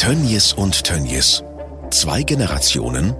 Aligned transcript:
Tönnies 0.00 0.54
und 0.54 0.82
Tönnies. 0.82 1.44
Zwei 1.90 2.22
Generationen, 2.22 3.14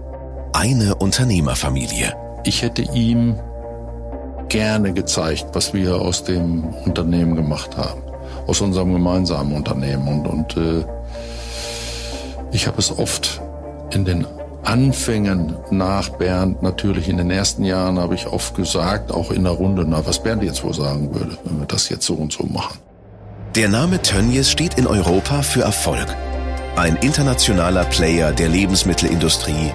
eine 0.55 0.95
Unternehmerfamilie. 0.95 2.17
Ich 2.45 2.63
hätte 2.63 2.81
ihm 2.81 3.39
gerne 4.49 4.95
gezeigt, 4.95 5.49
was 5.53 5.75
wir 5.75 5.97
aus 5.97 6.25
dem 6.25 6.65
Unternehmen 6.87 7.37
gemacht 7.37 7.77
haben, 7.77 8.01
aus 8.47 8.63
unserem 8.63 8.95
gemeinsamen 8.95 9.53
Unternehmen. 9.53 10.09
Und, 10.09 10.27
und 10.27 10.57
äh, 10.57 10.87
ich 12.51 12.67
habe 12.67 12.79
es 12.79 12.99
oft 12.99 13.43
in 13.91 14.07
den 14.07 14.27
Anfängen 14.65 15.57
nach 15.71 16.09
Bernd, 16.09 16.63
natürlich 16.63 17.11
in 17.11 17.19
den 17.19 17.31
ersten 17.31 17.63
Jahren 17.63 17.99
habe 17.99 18.15
ich 18.15 18.27
oft 18.27 18.55
gesagt, 18.55 19.13
auch 19.13 19.31
in 19.31 19.45
der 19.45 19.53
Runde, 19.53 19.85
na, 19.87 20.07
was 20.07 20.23
Bernd 20.23 20.43
jetzt 20.43 20.65
wohl 20.65 20.73
sagen 20.73 21.15
würde, 21.15 21.37
wenn 21.45 21.59
wir 21.59 21.67
das 21.67 21.91
jetzt 21.91 22.07
so 22.07 22.15
und 22.15 22.33
so 22.33 22.45
machen. 22.47 22.79
Der 23.55 23.69
Name 23.69 24.01
Tönnies 24.01 24.51
steht 24.51 24.79
in 24.79 24.87
Europa 24.87 25.43
für 25.43 25.61
Erfolg. 25.61 26.07
Ein 26.77 26.97
internationaler 26.97 27.85
Player 27.85 28.33
der 28.33 28.49
Lebensmittelindustrie. 28.49 29.73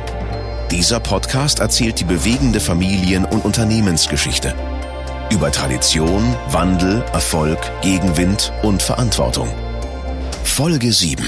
Dieser 0.71 0.99
Podcast 0.99 1.59
erzählt 1.59 1.99
die 1.99 2.05
bewegende 2.05 2.59
Familien- 2.59 3.25
und 3.25 3.43
Unternehmensgeschichte. 3.43 4.55
Über 5.29 5.51
Tradition, 5.51 6.35
Wandel, 6.47 7.03
Erfolg, 7.13 7.59
Gegenwind 7.81 8.53
und 8.63 8.81
Verantwortung. 8.81 9.53
Folge 10.43 10.93
7. 10.93 11.23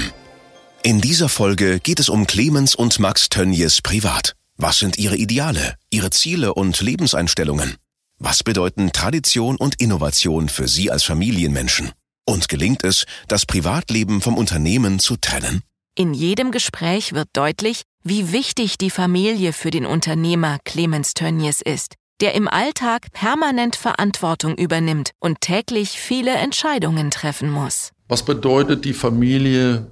In 0.82 1.00
dieser 1.02 1.28
Folge 1.28 1.80
geht 1.80 2.00
es 2.00 2.08
um 2.08 2.26
Clemens 2.26 2.74
und 2.74 2.98
Max 2.98 3.28
Tönnies 3.28 3.82
privat. 3.82 4.34
Was 4.56 4.78
sind 4.78 4.96
ihre 4.98 5.16
Ideale, 5.16 5.74
ihre 5.90 6.10
Ziele 6.10 6.54
und 6.54 6.80
Lebenseinstellungen? 6.80 7.76
Was 8.18 8.42
bedeuten 8.42 8.90
Tradition 8.92 9.56
und 9.56 9.80
Innovation 9.80 10.48
für 10.48 10.66
Sie 10.66 10.90
als 10.90 11.04
Familienmenschen? 11.04 11.92
Und 12.28 12.50
gelingt 12.50 12.84
es, 12.84 13.06
das 13.26 13.46
Privatleben 13.46 14.20
vom 14.20 14.36
Unternehmen 14.36 14.98
zu 14.98 15.16
trennen? 15.16 15.62
In 15.94 16.12
jedem 16.12 16.50
Gespräch 16.50 17.14
wird 17.14 17.30
deutlich, 17.32 17.84
wie 18.04 18.32
wichtig 18.32 18.76
die 18.76 18.90
Familie 18.90 19.54
für 19.54 19.70
den 19.70 19.86
Unternehmer 19.86 20.58
Clemens 20.66 21.14
Tönnies 21.14 21.62
ist, 21.62 21.94
der 22.20 22.34
im 22.34 22.46
Alltag 22.46 23.10
permanent 23.12 23.76
Verantwortung 23.76 24.58
übernimmt 24.58 25.12
und 25.20 25.40
täglich 25.40 25.98
viele 25.98 26.32
Entscheidungen 26.32 27.10
treffen 27.10 27.50
muss. 27.50 27.92
Was 28.08 28.22
bedeutet 28.26 28.84
die 28.84 28.92
Familie 28.92 29.90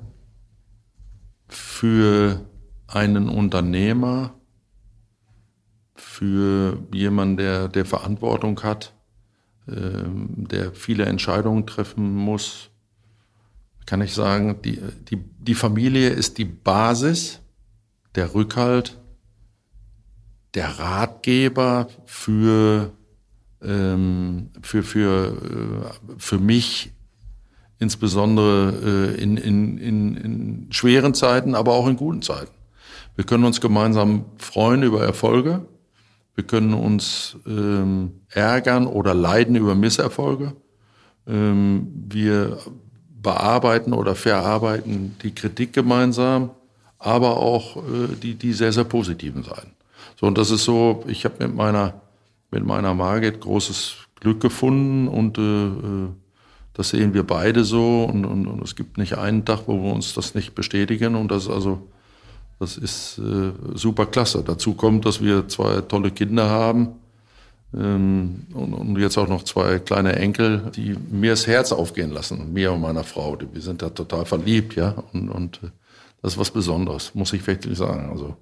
für 1.48 2.44
einen 2.86 3.30
Unternehmer, 3.30 4.34
für 5.94 6.86
jemanden, 6.92 7.38
der, 7.38 7.68
der 7.68 7.86
Verantwortung 7.86 8.62
hat, 8.62 8.92
der 9.66 10.72
viele 10.72 11.06
Entscheidungen 11.06 11.66
treffen 11.66 12.14
muss, 12.14 12.70
kann 13.86 14.00
ich 14.00 14.14
sagen, 14.14 14.60
die, 14.62 14.80
die, 15.10 15.16
die 15.16 15.54
Familie 15.54 16.10
ist 16.10 16.38
die 16.38 16.44
Basis, 16.44 17.40
der 18.14 18.34
Rückhalt, 18.34 18.98
der 20.54 20.78
Ratgeber 20.78 21.88
für, 22.04 22.92
ähm, 23.62 24.50
für, 24.62 24.82
für, 24.82 25.36
äh, 25.36 26.18
für 26.18 26.38
mich 26.38 26.92
insbesondere 27.78 29.14
äh, 29.16 29.22
in, 29.22 29.36
in, 29.36 29.78
in, 29.78 30.16
in 30.16 30.66
schweren 30.70 31.14
Zeiten, 31.14 31.54
aber 31.54 31.74
auch 31.74 31.86
in 31.86 31.96
guten 31.96 32.22
Zeiten. 32.22 32.52
Wir 33.14 33.24
können 33.24 33.44
uns 33.44 33.60
gemeinsam 33.60 34.24
freuen 34.38 34.82
über 34.82 35.02
Erfolge. 35.02 35.66
Wir 36.36 36.44
können 36.44 36.74
uns 36.74 37.36
ähm, 37.46 38.20
ärgern 38.28 38.86
oder 38.86 39.14
leiden 39.14 39.56
über 39.56 39.74
Misserfolge. 39.74 40.54
Ähm, 41.26 41.88
wir 42.08 42.58
bearbeiten 43.22 43.94
oder 43.94 44.14
verarbeiten 44.14 45.16
die 45.22 45.34
Kritik 45.34 45.72
gemeinsam, 45.72 46.50
aber 46.98 47.38
auch 47.38 47.78
äh, 47.78 48.14
die, 48.22 48.34
die 48.34 48.52
sehr, 48.52 48.72
sehr 48.72 48.84
positiven 48.84 49.42
Seiten. 49.42 49.72
So, 50.20 50.26
und 50.26 50.36
das 50.36 50.50
ist 50.50 50.64
so, 50.64 51.04
ich 51.08 51.24
habe 51.24 51.46
mit 51.46 51.56
meiner, 51.56 52.02
mit 52.50 52.64
meiner 52.64 52.94
Margit 52.94 53.40
großes 53.40 53.96
Glück 54.20 54.40
gefunden 54.40 55.08
und 55.08 55.38
äh, 55.38 55.66
äh 55.66 56.08
das 56.74 56.90
sehen 56.90 57.14
wir 57.14 57.22
beide 57.22 57.64
so 57.64 58.04
und, 58.04 58.26
und, 58.26 58.46
und, 58.46 58.62
es 58.62 58.76
gibt 58.76 58.98
nicht 58.98 59.16
einen 59.16 59.46
Tag, 59.46 59.62
wo 59.66 59.82
wir 59.82 59.94
uns 59.94 60.12
das 60.12 60.34
nicht 60.34 60.54
bestätigen 60.54 61.14
und 61.14 61.30
das 61.30 61.48
also 61.48 61.88
das 62.58 62.76
ist 62.78 63.18
äh, 63.18 63.52
super 63.74 64.06
klasse. 64.06 64.42
Dazu 64.44 64.74
kommt, 64.74 65.04
dass 65.04 65.20
wir 65.20 65.48
zwei 65.48 65.82
tolle 65.82 66.10
Kinder 66.10 66.48
haben 66.48 66.94
ähm, 67.74 68.46
und, 68.54 68.72
und, 68.72 68.98
jetzt 68.98 69.18
auch 69.18 69.28
noch 69.28 69.42
zwei 69.42 69.78
kleine 69.78 70.16
Enkel, 70.16 70.70
die 70.74 70.96
mir 71.10 71.32
das 71.32 71.46
Herz 71.46 71.72
aufgehen 71.72 72.10
lassen, 72.12 72.52
mir 72.52 72.72
und 72.72 72.80
meiner 72.80 73.04
Frau. 73.04 73.36
Wir 73.52 73.60
sind 73.60 73.82
da 73.82 73.90
total 73.90 74.24
verliebt, 74.24 74.76
ja 74.76 74.94
und, 75.12 75.28
und 75.28 75.60
äh, 75.62 75.68
das 76.22 76.32
ist 76.32 76.38
was 76.38 76.50
Besonderes, 76.50 77.14
muss 77.14 77.32
ich 77.32 77.46
wirklich 77.46 77.76
sagen. 77.76 78.10
Also 78.10 78.36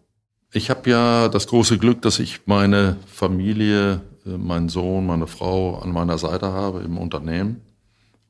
ich 0.53 0.71
habe 0.71 0.89
ja 0.89 1.29
das 1.29 1.49
große 1.49 1.79
Glück, 1.79 2.03
dass 2.03 2.21
ich 2.21 2.47
meine 2.47 2.97
Familie, 3.07 4.01
äh, 4.25 4.39
meinen 4.39 4.69
Sohn, 4.69 5.07
meine 5.07 5.27
Frau 5.27 5.79
an 5.81 5.93
meiner 5.93 6.19
Seite 6.19 6.53
habe 6.53 6.83
im 6.83 6.99
Unternehmen. 6.99 7.61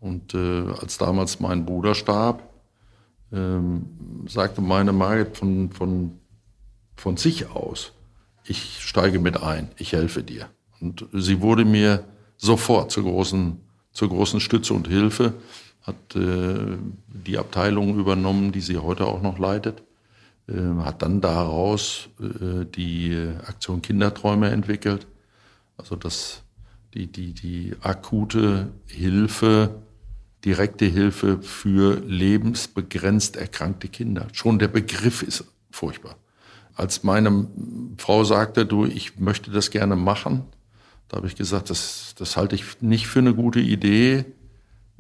Und 0.01 0.35
äh, 0.35 0.65
als 0.81 0.99
damals 0.99 1.41
mein 1.41 1.67
Bruder 1.67 1.95
starb, 1.95 2.43
ähm, 3.35 3.87
sagte 4.27 4.61
meine 4.61 4.93
Margit 4.93 5.37
von, 5.37 5.71
von, 5.71 6.19
von 6.97 7.17
sich 7.17 7.51
aus, 7.51 7.93
ich 8.45 8.81
steige 8.81 9.19
mit 9.19 9.43
ein, 9.43 9.71
ich 9.77 9.93
helfe 9.93 10.23
dir. 10.23 10.49
Und 10.81 11.07
sie 11.13 11.41
wurde 11.41 11.65
mir 11.65 12.05
sofort 12.37 12.91
zur 12.91 13.05
großen, 13.05 13.59
zur 13.93 14.09
großen 14.09 14.41
Stütze 14.41 14.75
und 14.75 14.89
Hilfe, 14.89 15.35
hat 15.83 16.17
äh, 16.17 16.79
die 17.09 17.39
Abteilung 17.39 17.99
übernommen, 17.99 18.53
die 18.53 18.61
sie 18.61 18.79
heute 18.79 19.07
auch 19.07 19.23
noch 19.23 19.39
leitet, 19.39 19.83
äh, 20.49 20.55
hat 20.81 21.03
dann 21.03 21.21
daraus 21.21 22.09
äh, 22.21 22.65
die 22.65 23.17
Aktion 23.47 23.83
Kinderträume 23.83 24.51
entwickelt, 24.51 25.07
also 25.77 25.97
das, 25.97 26.43
die, 26.95 27.07
die, 27.07 27.33
die 27.33 27.75
akute 27.83 28.73
Hilfe 28.87 29.83
direkte 30.45 30.85
Hilfe 30.85 31.41
für 31.43 32.01
lebensbegrenzt 32.01 33.37
erkrankte 33.37 33.89
Kinder. 33.89 34.29
Schon 34.33 34.59
der 34.59 34.69
Begriff 34.69 35.23
ist 35.23 35.45
furchtbar. 35.71 36.17
Als 36.75 37.03
meine 37.03 37.49
Frau 37.99 38.25
sagte, 38.25 38.67
du, 38.67 38.85
ich 38.85 39.19
möchte 39.19 39.51
das 39.51 39.71
gerne 39.71 39.97
machen, 39.97 40.45
da 41.09 41.19
habe 41.19 41.27
ich 41.27 41.37
gesagt, 41.37 41.71
das, 41.71 42.15
das 42.19 42.37
halte 42.37 42.57
ich 42.57 42.81
nicht 42.81 43.07
für 43.07 43.21
eine 43.21 43.35
gute 43.35 43.61
Idee, 43.61 44.25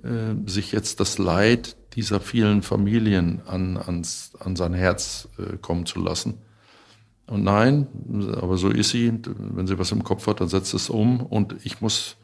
äh, 0.02 0.34
sich 0.46 0.72
jetzt 0.72 1.00
das 1.00 1.18
Leid 1.18 1.76
dieser 1.94 2.20
vielen 2.20 2.62
Familien 2.62 3.42
an, 3.46 3.76
ans, 3.76 4.32
an 4.38 4.56
sein 4.56 4.74
Herz 4.74 5.28
äh, 5.38 5.56
kommen 5.56 5.86
zu 5.86 6.00
lassen. 6.00 6.38
Und 7.26 7.42
nein, 7.42 7.86
aber 8.36 8.58
so 8.58 8.68
ist 8.68 8.90
sie. 8.90 9.12
Wenn 9.24 9.66
sie 9.66 9.78
was 9.78 9.92
im 9.92 10.04
Kopf 10.04 10.26
hat, 10.26 10.40
dann 10.40 10.48
setzt 10.48 10.74
es 10.74 10.90
um. 10.90 11.20
Und 11.20 11.56
ich 11.64 11.80
muss 11.80 12.16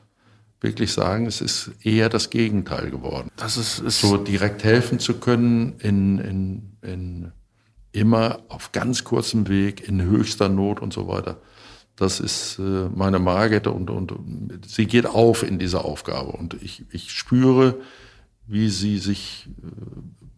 wirklich 0.60 0.92
sagen, 0.92 1.26
es 1.26 1.40
ist 1.40 1.70
eher 1.82 2.08
das 2.08 2.30
Gegenteil 2.30 2.90
geworden. 2.90 3.30
Das 3.36 3.56
ist, 3.56 3.78
ist 3.78 4.00
so 4.00 4.16
direkt 4.16 4.64
helfen 4.64 4.98
zu 4.98 5.14
können 5.14 5.74
in, 5.78 6.18
in, 6.18 6.76
in 6.82 7.32
immer 7.92 8.40
auf 8.48 8.72
ganz 8.72 9.04
kurzem 9.04 9.48
Weg, 9.48 9.86
in 9.88 10.02
höchster 10.02 10.48
Not 10.48 10.80
und 10.80 10.92
so 10.92 11.08
weiter. 11.08 11.38
Das 11.96 12.20
ist 12.20 12.58
äh, 12.58 12.88
meine 12.94 13.18
Margit 13.18 13.66
und, 13.66 13.90
und 13.90 14.14
sie 14.66 14.86
geht 14.86 15.06
auf 15.06 15.42
in 15.42 15.58
dieser 15.58 15.84
Aufgabe 15.84 16.32
und 16.32 16.54
ich, 16.62 16.84
ich 16.90 17.10
spüre, 17.10 17.76
wie 18.46 18.70
sie 18.70 18.98
sich 18.98 19.48
äh, 19.62 19.66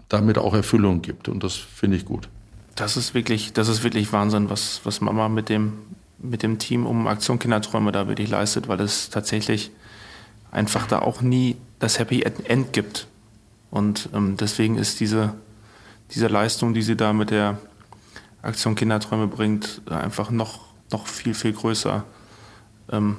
damit 0.08 0.38
auch 0.38 0.54
Erfüllung 0.54 1.02
gibt 1.02 1.28
und 1.28 1.44
das 1.44 1.54
finde 1.54 1.96
ich 1.96 2.04
gut. 2.04 2.28
Das 2.74 2.96
ist 2.96 3.14
wirklich, 3.14 3.52
das 3.52 3.68
ist 3.68 3.84
wirklich 3.84 4.12
Wahnsinn, 4.12 4.50
was, 4.50 4.80
was 4.84 5.00
Mama 5.00 5.28
mit 5.28 5.48
dem, 5.48 5.74
mit 6.18 6.42
dem 6.42 6.58
Team 6.58 6.86
um 6.86 7.06
Aktion 7.06 7.38
Kinderträume 7.38 7.92
da 7.92 8.08
wirklich 8.08 8.30
leistet, 8.30 8.66
weil 8.66 8.80
es 8.80 9.10
tatsächlich 9.10 9.70
einfach 10.52 10.86
da 10.86 11.00
auch 11.00 11.20
nie 11.20 11.56
das 11.80 11.98
Happy 11.98 12.22
End 12.22 12.72
gibt. 12.72 13.08
Und 13.70 14.10
ähm, 14.14 14.36
deswegen 14.36 14.78
ist 14.78 15.00
diese, 15.00 15.34
diese 16.12 16.28
Leistung, 16.28 16.74
die 16.74 16.82
sie 16.82 16.94
da 16.94 17.12
mit 17.12 17.30
der 17.30 17.58
Aktion 18.42 18.76
Kinderträume 18.76 19.26
bringt, 19.26 19.82
einfach 19.90 20.30
noch, 20.30 20.60
noch 20.92 21.06
viel, 21.06 21.34
viel 21.34 21.52
größer, 21.52 22.04
ähm, 22.90 23.16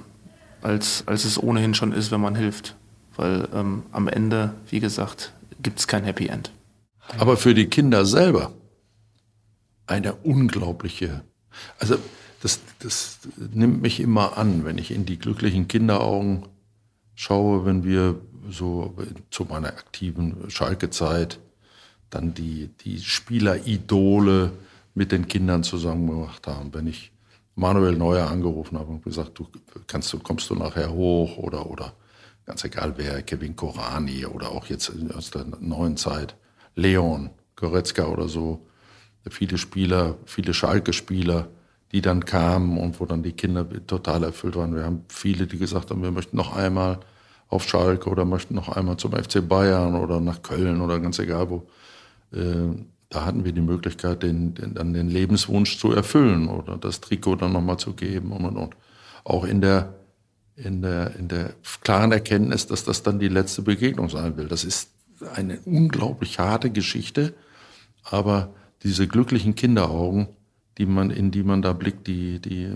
als, 0.61 1.03
als 1.07 1.25
es 1.25 1.41
ohnehin 1.41 1.73
schon 1.73 1.91
ist, 1.91 2.11
wenn 2.11 2.21
man 2.21 2.35
hilft. 2.35 2.75
Weil 3.15 3.47
ähm, 3.53 3.83
am 3.91 4.07
Ende, 4.07 4.53
wie 4.69 4.79
gesagt, 4.79 5.33
gibt 5.61 5.79
es 5.79 5.87
kein 5.87 6.03
Happy 6.03 6.27
End. 6.27 6.51
Aber 7.17 7.35
für 7.35 7.53
die 7.53 7.67
Kinder 7.67 8.05
selber 8.05 8.53
eine 9.87 10.13
unglaubliche, 10.13 11.23
also 11.79 11.97
das, 12.41 12.59
das 12.79 13.19
nimmt 13.37 13.81
mich 13.81 13.99
immer 13.99 14.37
an, 14.37 14.65
wenn 14.65 14.77
ich 14.77 14.91
in 14.91 15.05
die 15.05 15.17
glücklichen 15.17 15.67
Kinderaugen 15.67 16.45
schaue, 17.15 17.65
wenn 17.65 17.83
wir 17.83 18.19
so 18.49 18.93
zu 19.29 19.45
meiner 19.45 19.69
aktiven 19.69 20.49
Schalke-Zeit 20.49 21.39
dann 22.09 22.33
die, 22.33 22.69
die 22.81 22.99
Spieleridole 22.99 24.51
mit 24.93 25.11
den 25.11 25.27
Kindern 25.27 25.63
zusammen 25.63 26.07
gemacht 26.07 26.45
haben. 26.47 26.73
Wenn 26.73 26.87
ich 26.87 27.11
Manuel 27.55 27.95
Neuer 27.95 28.29
angerufen 28.29 28.77
habe 28.77 28.91
und 28.91 29.03
gesagt, 29.03 29.37
du 29.37 29.47
kannst 29.87 30.11
du, 30.13 30.19
kommst 30.19 30.49
du 30.49 30.55
nachher 30.55 30.91
hoch 30.91 31.37
oder, 31.37 31.69
oder 31.69 31.93
ganz 32.45 32.63
egal 32.63 32.93
wer, 32.97 33.21
Kevin 33.21 33.55
Korani 33.55 34.25
oder 34.25 34.51
auch 34.51 34.65
jetzt 34.67 34.91
aus 35.15 35.31
der 35.31 35.45
neuen 35.59 35.97
Zeit, 35.97 36.35
Leon, 36.75 37.29
Goretzka 37.55 38.05
oder 38.05 38.27
so, 38.27 38.65
viele 39.29 39.57
Spieler, 39.57 40.17
viele 40.25 40.53
Schalke-Spieler, 40.53 41.47
die 41.93 42.01
dann 42.01 42.25
kamen 42.25 42.77
und 42.77 42.99
wo 42.99 43.05
dann 43.05 43.21
die 43.21 43.33
Kinder 43.33 43.67
total 43.85 44.23
erfüllt 44.23 44.55
waren. 44.55 44.75
Wir 44.75 44.83
haben 44.83 45.05
viele, 45.09 45.45
die 45.45 45.59
gesagt 45.59 45.91
haben, 45.91 46.01
wir 46.01 46.11
möchten 46.11 46.35
noch 46.35 46.55
einmal 46.55 46.99
auf 47.49 47.67
Schalke 47.67 48.09
oder 48.09 48.25
möchten 48.25 48.55
noch 48.55 48.69
einmal 48.69 48.97
zum 48.97 49.11
FC 49.11 49.47
Bayern 49.47 49.95
oder 49.95 50.19
nach 50.19 50.41
Köln 50.41 50.81
oder 50.81 50.99
ganz 50.99 51.19
egal 51.19 51.49
wo. 51.51 51.67
Äh, 52.35 52.75
da 53.09 53.25
hatten 53.25 53.45
wir 53.45 53.51
die 53.51 53.61
Möglichkeit, 53.61 54.23
den, 54.23 54.55
den, 54.55 54.73
dann 54.73 54.93
den 54.93 55.07
Lebenswunsch 55.07 55.77
zu 55.77 55.91
erfüllen 55.91 56.47
oder 56.47 56.77
das 56.77 56.99
Trikot 56.99 57.35
dann 57.35 57.53
nochmal 57.53 57.77
zu 57.77 57.93
geben 57.93 58.31
und 58.31 58.43
und 58.45 58.57
und. 58.57 58.75
Auch 59.23 59.43
in 59.43 59.61
der, 59.61 59.93
in 60.55 60.81
der, 60.81 61.15
in 61.15 61.27
der 61.27 61.53
klaren 61.83 62.11
Erkenntnis, 62.11 62.65
dass 62.65 62.85
das 62.85 63.03
dann 63.03 63.19
die 63.19 63.27
letzte 63.27 63.61
Begegnung 63.61 64.09
sein 64.09 64.35
will. 64.35 64.47
Das 64.47 64.63
ist 64.63 64.89
eine 65.35 65.59
unglaublich 65.65 66.39
harte 66.39 66.71
Geschichte, 66.71 67.35
aber 68.03 68.49
diese 68.81 69.07
glücklichen 69.07 69.53
Kinderaugen, 69.53 70.27
die 70.77 70.85
man, 70.85 71.09
in 71.09 71.31
die 71.31 71.43
man 71.43 71.61
da 71.61 71.73
blickt, 71.73 72.07
die, 72.07 72.39
die, 72.39 72.75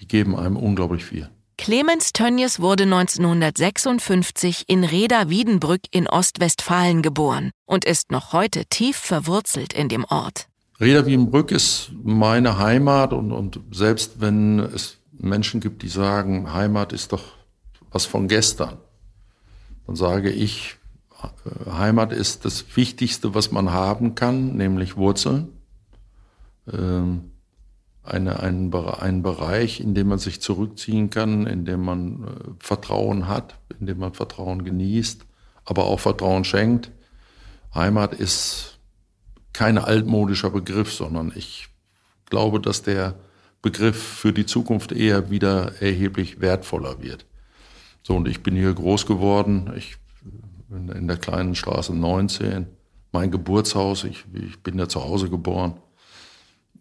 die 0.00 0.08
geben 0.08 0.36
einem 0.36 0.56
unglaublich 0.56 1.04
viel. 1.04 1.30
Clemens 1.56 2.12
Tönnies 2.12 2.58
wurde 2.58 2.82
1956 2.82 4.64
in 4.66 4.82
Reda-Wiedenbrück 4.82 5.82
in 5.92 6.08
Ostwestfalen 6.08 7.00
geboren 7.00 7.52
und 7.64 7.84
ist 7.84 8.10
noch 8.10 8.32
heute 8.32 8.64
tief 8.66 8.96
verwurzelt 8.96 9.72
in 9.72 9.88
dem 9.88 10.04
Ort. 10.04 10.48
Reda-Wiedenbrück 10.80 11.52
ist 11.52 11.92
meine 12.02 12.58
Heimat 12.58 13.12
und, 13.12 13.30
und 13.30 13.60
selbst 13.70 14.20
wenn 14.20 14.58
es 14.58 14.98
Menschen 15.12 15.60
gibt, 15.60 15.82
die 15.82 15.88
sagen, 15.88 16.52
Heimat 16.52 16.92
ist 16.92 17.12
doch 17.12 17.22
was 17.92 18.04
von 18.04 18.26
gestern, 18.26 18.78
dann 19.86 19.94
sage 19.94 20.30
ich, 20.30 20.76
Heimat 21.70 22.12
ist 22.12 22.44
das 22.44 22.64
Wichtigste, 22.74 23.34
was 23.34 23.52
man 23.52 23.70
haben 23.70 24.14
kann, 24.14 24.56
nämlich 24.56 24.96
Wurzeln. 24.96 25.53
Ähm, 26.72 27.30
eine, 28.02 28.40
einen, 28.40 28.74
einen 28.74 29.22
Bereich, 29.22 29.80
in 29.80 29.94
dem 29.94 30.08
man 30.08 30.18
sich 30.18 30.42
zurückziehen 30.42 31.08
kann, 31.08 31.46
in 31.46 31.64
dem 31.64 31.82
man 31.82 32.24
äh, 32.24 32.26
Vertrauen 32.58 33.28
hat, 33.28 33.58
in 33.80 33.86
dem 33.86 33.98
man 33.98 34.12
Vertrauen 34.12 34.64
genießt, 34.64 35.24
aber 35.64 35.84
auch 35.84 36.00
Vertrauen 36.00 36.44
schenkt. 36.44 36.92
Heimat 37.74 38.12
ist 38.12 38.78
kein 39.54 39.78
altmodischer 39.78 40.50
Begriff, 40.50 40.92
sondern 40.92 41.32
ich 41.34 41.68
glaube, 42.28 42.60
dass 42.60 42.82
der 42.82 43.14
Begriff 43.62 43.96
für 43.96 44.34
die 44.34 44.44
Zukunft 44.44 44.92
eher 44.92 45.30
wieder 45.30 45.80
erheblich 45.80 46.40
wertvoller 46.40 47.02
wird. 47.02 47.24
So, 48.02 48.16
und 48.16 48.28
ich 48.28 48.42
bin 48.42 48.54
hier 48.54 48.74
groß 48.74 49.06
geworden. 49.06 49.72
Ich 49.76 49.96
in, 50.74 50.88
in 50.88 51.06
der 51.06 51.16
kleinen 51.16 51.54
Straße 51.54 51.94
19. 51.94 52.66
Mein 53.12 53.30
Geburtshaus, 53.30 54.04
ich, 54.04 54.24
ich 54.32 54.62
bin 54.62 54.78
ja 54.78 54.88
zu 54.88 55.04
Hause 55.04 55.30
geboren. 55.30 55.74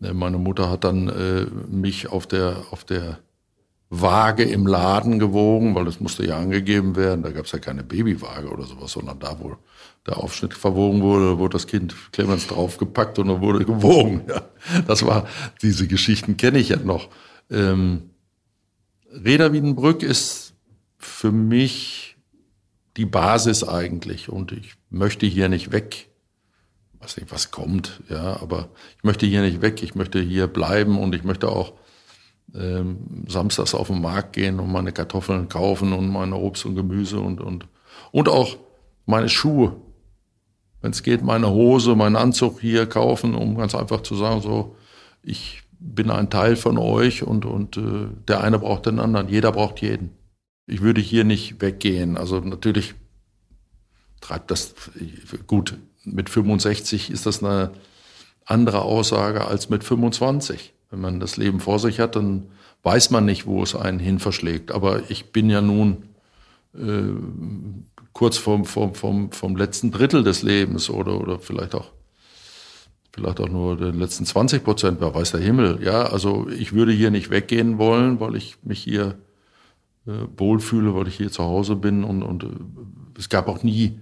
Äh, 0.03 0.13
meine 0.13 0.37
Mutter 0.37 0.69
hat 0.69 0.83
dann 0.83 1.09
äh, 1.09 1.45
mich 1.69 2.07
auf 2.07 2.27
der, 2.27 2.63
auf 2.71 2.83
der 2.83 3.19
Waage 3.89 4.43
im 4.43 4.65
Laden 4.65 5.19
gewogen, 5.19 5.75
weil 5.75 5.85
das 5.85 5.99
musste 5.99 6.25
ja 6.25 6.39
angegeben 6.39 6.95
werden. 6.95 7.23
Da 7.23 7.29
gab 7.29 7.45
es 7.45 7.51
ja 7.51 7.59
keine 7.59 7.83
Babywaage 7.83 8.49
oder 8.49 8.63
sowas, 8.63 8.91
sondern 8.91 9.19
da, 9.19 9.37
wo 9.39 9.55
der 10.07 10.17
Aufschnitt 10.17 10.55
verwogen 10.55 11.01
wurde, 11.01 11.37
wurde 11.37 11.53
das 11.53 11.67
Kind 11.67 11.95
Clemens 12.11 12.47
draufgepackt 12.47 13.19
und 13.19 13.27
dann 13.27 13.41
wurde 13.41 13.65
gewogen. 13.65 14.23
Ja, 14.27 14.41
das 14.87 15.05
war, 15.05 15.27
diese 15.61 15.87
Geschichten 15.87 16.37
kenne 16.37 16.57
ich 16.57 16.69
ja 16.69 16.77
noch. 16.77 17.09
Ähm, 17.51 18.09
Reda 19.13 19.53
Wiedenbrück 19.53 20.01
ist 20.01 20.55
für 20.97 21.31
mich 21.31 22.17
die 22.97 23.05
Basis 23.05 23.63
eigentlich 23.63 24.29
und 24.29 24.51
ich 24.51 24.73
möchte 24.89 25.25
hier 25.25 25.49
nicht 25.49 25.71
weg. 25.71 26.09
Weiß 27.03 27.17
nicht, 27.17 27.31
was 27.31 27.51
kommt, 27.51 28.01
ja, 28.09 28.41
aber 28.41 28.69
ich 28.97 29.03
möchte 29.03 29.25
hier 29.25 29.41
nicht 29.41 29.61
weg, 29.61 29.83
ich 29.83 29.93
möchte 29.93 30.21
hier 30.21 30.47
bleiben 30.47 30.97
und 30.97 31.13
ich 31.13 31.23
möchte 31.23 31.49
auch 31.49 31.73
ähm, 32.55 33.25
samstags 33.27 33.75
auf 33.75 33.87
den 33.87 34.01
Markt 34.01 34.33
gehen 34.33 34.59
und 34.59 34.71
meine 34.71 34.93
Kartoffeln 34.93 35.49
kaufen 35.49 35.91
und 35.91 36.09
meine 36.09 36.35
Obst 36.35 36.65
und 36.65 36.75
Gemüse 36.75 37.19
und, 37.19 37.41
und, 37.41 37.67
und 38.11 38.29
auch 38.29 38.55
meine 39.05 39.27
Schuhe. 39.27 39.75
Wenn 40.81 40.91
es 40.91 41.03
geht, 41.03 41.23
meine 41.23 41.49
Hose, 41.49 41.95
meinen 41.95 42.15
Anzug 42.15 42.61
hier 42.61 42.85
kaufen, 42.87 43.35
um 43.35 43.57
ganz 43.57 43.75
einfach 43.75 44.01
zu 44.01 44.15
sagen, 44.15 44.41
so, 44.41 44.75
ich 45.21 45.63
bin 45.79 46.09
ein 46.09 46.29
Teil 46.29 46.55
von 46.55 46.77
euch 46.77 47.23
und, 47.23 47.45
und 47.45 47.77
äh, 47.77 48.07
der 48.27 48.41
eine 48.41 48.59
braucht 48.59 48.85
den 48.85 48.99
anderen, 48.99 49.27
jeder 49.27 49.51
braucht 49.51 49.81
jeden 49.81 50.11
ich 50.65 50.81
würde 50.81 51.01
hier 51.01 51.23
nicht 51.23 51.61
weggehen. 51.61 52.17
Also 52.17 52.39
natürlich 52.39 52.95
treibt 54.21 54.51
das 54.51 54.73
gut. 55.47 55.77
Mit 56.05 56.29
65 56.29 57.11
ist 57.11 57.25
das 57.25 57.43
eine 57.43 57.71
andere 58.45 58.81
Aussage 58.81 59.45
als 59.45 59.69
mit 59.69 59.83
25. 59.83 60.73
Wenn 60.89 61.01
man 61.01 61.19
das 61.19 61.37
Leben 61.37 61.59
vor 61.59 61.79
sich 61.79 61.99
hat, 61.99 62.15
dann 62.15 62.47
weiß 62.83 63.09
man 63.09 63.25
nicht, 63.25 63.45
wo 63.45 63.63
es 63.63 63.75
einen 63.75 63.99
hin 63.99 64.19
verschlägt. 64.19 64.71
Aber 64.71 65.09
ich 65.09 65.31
bin 65.31 65.49
ja 65.49 65.61
nun 65.61 66.03
äh, 66.75 67.13
kurz 68.13 68.37
vom, 68.37 68.65
vom, 68.65 68.93
vom, 68.93 69.31
vom 69.31 69.55
letzten 69.55 69.91
Drittel 69.91 70.23
des 70.23 70.43
Lebens 70.43 70.89
oder, 70.89 71.19
oder 71.19 71.39
vielleicht 71.39 71.75
auch 71.75 71.91
vielleicht 73.13 73.39
auch 73.39 73.49
nur 73.49 73.77
den 73.77 73.99
letzten 73.99 74.25
20 74.25 74.63
Prozent, 74.63 74.97
wer 74.99 75.13
weiß 75.13 75.31
der 75.31 75.41
Himmel. 75.41 75.79
Ja, 75.83 76.03
also 76.03 76.47
ich 76.49 76.73
würde 76.73 76.91
hier 76.91 77.11
nicht 77.11 77.29
weggehen 77.29 77.77
wollen, 77.77 78.19
weil 78.19 78.35
ich 78.35 78.57
mich 78.63 78.79
hier 78.79 79.15
äh, 80.07 80.11
wohlfühle, 80.35 80.95
weil 80.95 81.07
ich 81.07 81.15
hier 81.15 81.31
zu 81.31 81.43
Hause 81.43 81.75
bin. 81.75 82.03
Und, 82.03 82.23
und 82.23 82.43
äh, 82.43 82.47
es 83.17 83.29
gab 83.29 83.47
auch 83.47 83.63
nie 83.63 83.99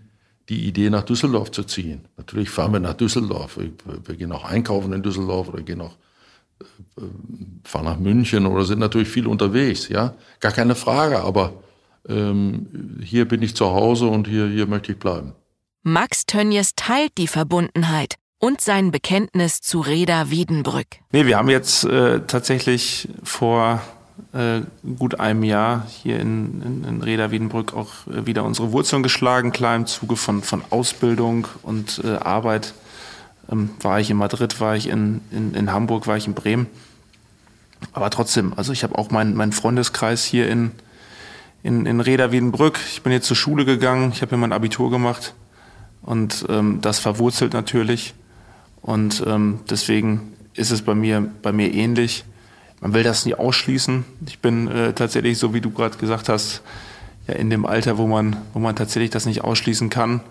die 0.51 0.67
Idee, 0.67 0.89
nach 0.89 1.03
Düsseldorf 1.03 1.49
zu 1.51 1.63
ziehen. 1.63 2.01
Natürlich 2.17 2.49
fahren 2.49 2.73
wir 2.73 2.81
nach 2.81 2.93
Düsseldorf. 2.93 3.57
Wir, 3.57 4.15
gehen 4.17 4.33
auch 4.33 4.43
einkaufen 4.43 4.91
in 4.91 5.01
Düsseldorf 5.01 5.47
oder 5.47 5.61
gehen 5.61 5.79
auch 5.79 5.95
äh, 6.59 7.01
fahren 7.63 7.85
nach 7.85 7.97
München 7.97 8.45
oder 8.45 8.65
sind 8.65 8.79
natürlich 8.79 9.07
viel 9.07 9.27
unterwegs. 9.27 9.87
Ja, 9.87 10.13
gar 10.41 10.51
keine 10.51 10.75
Frage. 10.75 11.21
Aber 11.21 11.53
ähm, 12.07 12.99
hier 13.01 13.25
bin 13.27 13.41
ich 13.41 13.55
zu 13.55 13.67
Hause 13.67 14.07
und 14.07 14.27
hier, 14.27 14.47
hier 14.47 14.67
möchte 14.67 14.91
ich 14.91 14.99
bleiben. 14.99 15.31
Max 15.83 16.25
Tönjes 16.25 16.75
teilt 16.75 17.17
die 17.17 17.27
Verbundenheit 17.27 18.15
und 18.37 18.59
sein 18.59 18.91
Bekenntnis 18.91 19.61
zu 19.61 19.79
Reda 19.79 20.31
Wiedenbrück. 20.31 20.87
Nee, 21.13 21.27
wir 21.27 21.37
haben 21.37 21.49
jetzt 21.49 21.85
äh, 21.85 22.19
tatsächlich 22.27 23.07
vor 23.23 23.81
äh, 24.33 24.61
gut 24.97 25.19
einem 25.19 25.43
Jahr 25.43 25.85
hier 25.87 26.19
in, 26.19 26.61
in, 26.61 26.83
in 26.83 27.01
Reda 27.01 27.31
Wiedenbrück 27.31 27.73
auch 27.73 28.07
äh, 28.07 28.25
wieder 28.25 28.43
unsere 28.43 28.71
Wurzeln 28.71 29.03
geschlagen. 29.03 29.51
Klar 29.51 29.75
im 29.75 29.85
Zuge 29.85 30.15
von, 30.15 30.41
von 30.41 30.63
Ausbildung 30.69 31.47
und 31.63 32.01
äh, 32.03 32.15
Arbeit 32.15 32.73
ähm, 33.51 33.71
war 33.81 33.99
ich 33.99 34.09
in 34.09 34.17
Madrid, 34.17 34.59
war 34.59 34.75
ich 34.75 34.87
in, 34.87 35.21
in, 35.31 35.53
in 35.53 35.71
Hamburg, 35.71 36.07
war 36.07 36.17
ich 36.17 36.27
in 36.27 36.33
Bremen. 36.33 36.67
Aber 37.93 38.09
trotzdem, 38.09 38.53
also 38.55 38.71
ich 38.71 38.83
habe 38.83 38.97
auch 38.97 39.11
meinen 39.11 39.35
mein 39.35 39.51
Freundeskreis 39.51 40.23
hier 40.23 40.47
in, 40.49 40.71
in, 41.63 41.85
in 41.85 41.99
Reda 41.99 42.31
Wiedenbrück. 42.31 42.79
Ich 42.91 43.01
bin 43.01 43.11
jetzt 43.11 43.27
zur 43.27 43.37
Schule 43.37 43.65
gegangen, 43.65 44.11
ich 44.13 44.21
habe 44.21 44.29
hier 44.29 44.37
mein 44.37 44.53
Abitur 44.53 44.91
gemacht 44.91 45.33
und 46.01 46.45
ähm, 46.49 46.79
das 46.81 46.99
verwurzelt 46.99 47.53
natürlich. 47.53 48.13
Und 48.81 49.23
ähm, 49.27 49.59
deswegen 49.69 50.33
ist 50.53 50.71
es 50.71 50.81
bei 50.81 50.95
mir, 50.95 51.29
bei 51.41 51.51
mir 51.51 51.73
ähnlich 51.73 52.23
man 52.81 52.93
will 52.93 53.03
das 53.03 53.25
nie 53.25 53.35
ausschließen. 53.35 54.03
Ich 54.25 54.39
bin 54.39 54.67
äh, 54.67 54.93
tatsächlich, 54.93 55.37
so 55.37 55.53
wie 55.53 55.61
du 55.61 55.69
gerade 55.69 55.97
gesagt 55.97 56.27
hast, 56.27 56.61
ja 57.27 57.35
in 57.35 57.49
dem 57.49 57.65
Alter, 57.65 57.97
wo 57.97 58.07
man, 58.07 58.35
wo 58.53 58.59
man 58.59 58.75
tatsächlich 58.75 59.11
das 59.11 59.25
nicht 59.25 59.43
ausschließen 59.43 59.89
kann. 59.89 60.21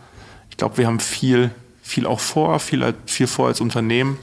Ich 0.50 0.56
glaube, 0.56 0.76
wir 0.76 0.86
haben 0.86 1.00
viel, 1.00 1.50
viel 1.82 2.06
auch 2.06 2.20
vor, 2.20 2.58
viel, 2.58 2.94
viel 3.06 3.28
vor 3.28 3.46
als 3.46 3.60
Unternehmen, 3.60 4.18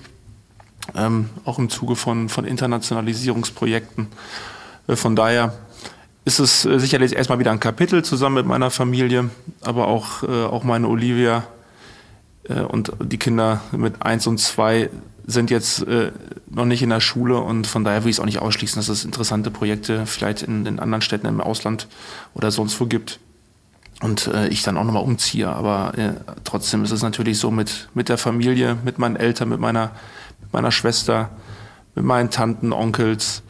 ähm, 0.96 1.30
auch 1.46 1.58
im 1.58 1.70
Zuge 1.70 1.96
von, 1.96 2.30
von 2.30 2.46
Internationalisierungsprojekten. 2.46 4.08
Äh, 4.88 4.96
von 4.98 5.16
daher 5.16 5.54
ist 6.26 6.40
es 6.40 6.66
äh, 6.66 6.80
sicherlich 6.80 7.16
erstmal 7.16 7.40
wieder 7.40 7.52
ein 7.52 7.62
Kapitel 7.62 8.04
zusammen 8.04 8.36
mit 8.36 8.46
meiner 8.46 8.72
Familie, 8.72 9.30
aber 9.62 9.88
auch, 9.88 10.24
äh, 10.24 10.44
auch 10.44 10.66
meine 10.66 10.90
Olivia 10.90 11.48
äh, 12.50 12.60
und 12.60 12.92
die 13.02 13.18
Kinder 13.18 13.62
mit 13.72 14.02
eins 14.02 14.28
und 14.28 14.38
zwei 14.38 14.90
sind 15.28 15.52
jetzt 15.52 15.86
äh, 15.86 16.12
noch 16.50 16.66
nicht 16.66 16.82
in 16.82 16.90
der 16.90 17.02
Schule 17.02 17.38
und 17.38 17.68
von 17.68 17.84
daher 17.84 18.04
will 18.04 18.10
ich 18.10 18.16
es 18.16 18.20
auch 18.22 18.26
nicht 18.26 18.40
ausschließen, 18.40 18.80
dass 18.80 18.88
es 18.88 19.04
interessante 19.04 19.52
Projekte 19.52 20.06
vielleicht 20.06 20.42
in, 20.42 20.66
in 20.66 20.80
anderen 20.80 21.02
Städten 21.02 21.28
im 21.28 21.42
Ausland 21.42 21.88
oder 22.34 22.50
sonst 22.50 22.80
wo 22.80 22.86
gibt 22.86 23.20
und 24.02 24.28
äh, 24.28 24.48
ich 24.48 24.64
dann 24.64 24.78
auch 24.78 24.86
nochmal 24.86 25.04
umziehe. 25.04 25.50
Aber 25.50 25.98
äh, 25.98 26.14
trotzdem 26.46 26.84
ist 26.86 26.92
es 26.92 27.04
natürlich 27.04 27.40
so 27.40 27.52
mit, 27.52 27.90
mit 27.94 28.08
der 28.08 28.18
Familie, 28.18 28.78
mit 28.86 29.00
meinen 29.00 29.18
Eltern, 29.18 29.50
mit 29.50 29.60
meiner, 29.60 29.92
mit 30.40 30.54
meiner 30.54 30.72
Schwester, 30.72 31.30
mit 31.94 32.06
meinen 32.06 32.30
Tanten, 32.30 32.72
Onkels, 32.72 33.44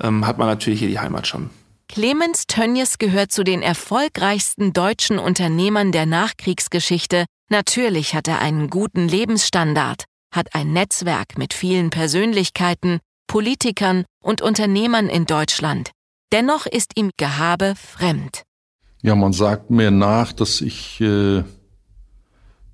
ähm, 0.00 0.26
hat 0.26 0.38
man 0.38 0.48
natürlich 0.48 0.80
hier 0.80 0.88
die 0.88 1.00
Heimat 1.00 1.26
schon. 1.26 1.50
Clemens 1.88 2.46
Tönnies 2.46 2.96
gehört 2.96 3.30
zu 3.30 3.44
den 3.44 3.60
erfolgreichsten 3.60 4.72
deutschen 4.72 5.18
Unternehmern 5.18 5.92
der 5.92 6.06
Nachkriegsgeschichte. 6.06 7.26
Natürlich 7.50 8.14
hat 8.14 8.26
er 8.26 8.40
einen 8.40 8.70
guten 8.70 9.06
Lebensstandard 9.06 10.04
hat 10.34 10.54
ein 10.54 10.72
Netzwerk 10.72 11.38
mit 11.38 11.54
vielen 11.54 11.90
Persönlichkeiten, 11.90 12.98
Politikern 13.26 14.04
und 14.22 14.42
Unternehmern 14.42 15.08
in 15.08 15.26
Deutschland. 15.26 15.90
Dennoch 16.32 16.66
ist 16.66 16.92
ihm 16.96 17.10
Gehabe 17.16 17.74
fremd. 17.76 18.42
Ja, 19.02 19.14
man 19.14 19.32
sagt 19.32 19.70
mir 19.70 19.90
nach, 19.90 20.32
dass 20.32 20.60
ich 20.60 21.00
äh, 21.00 21.44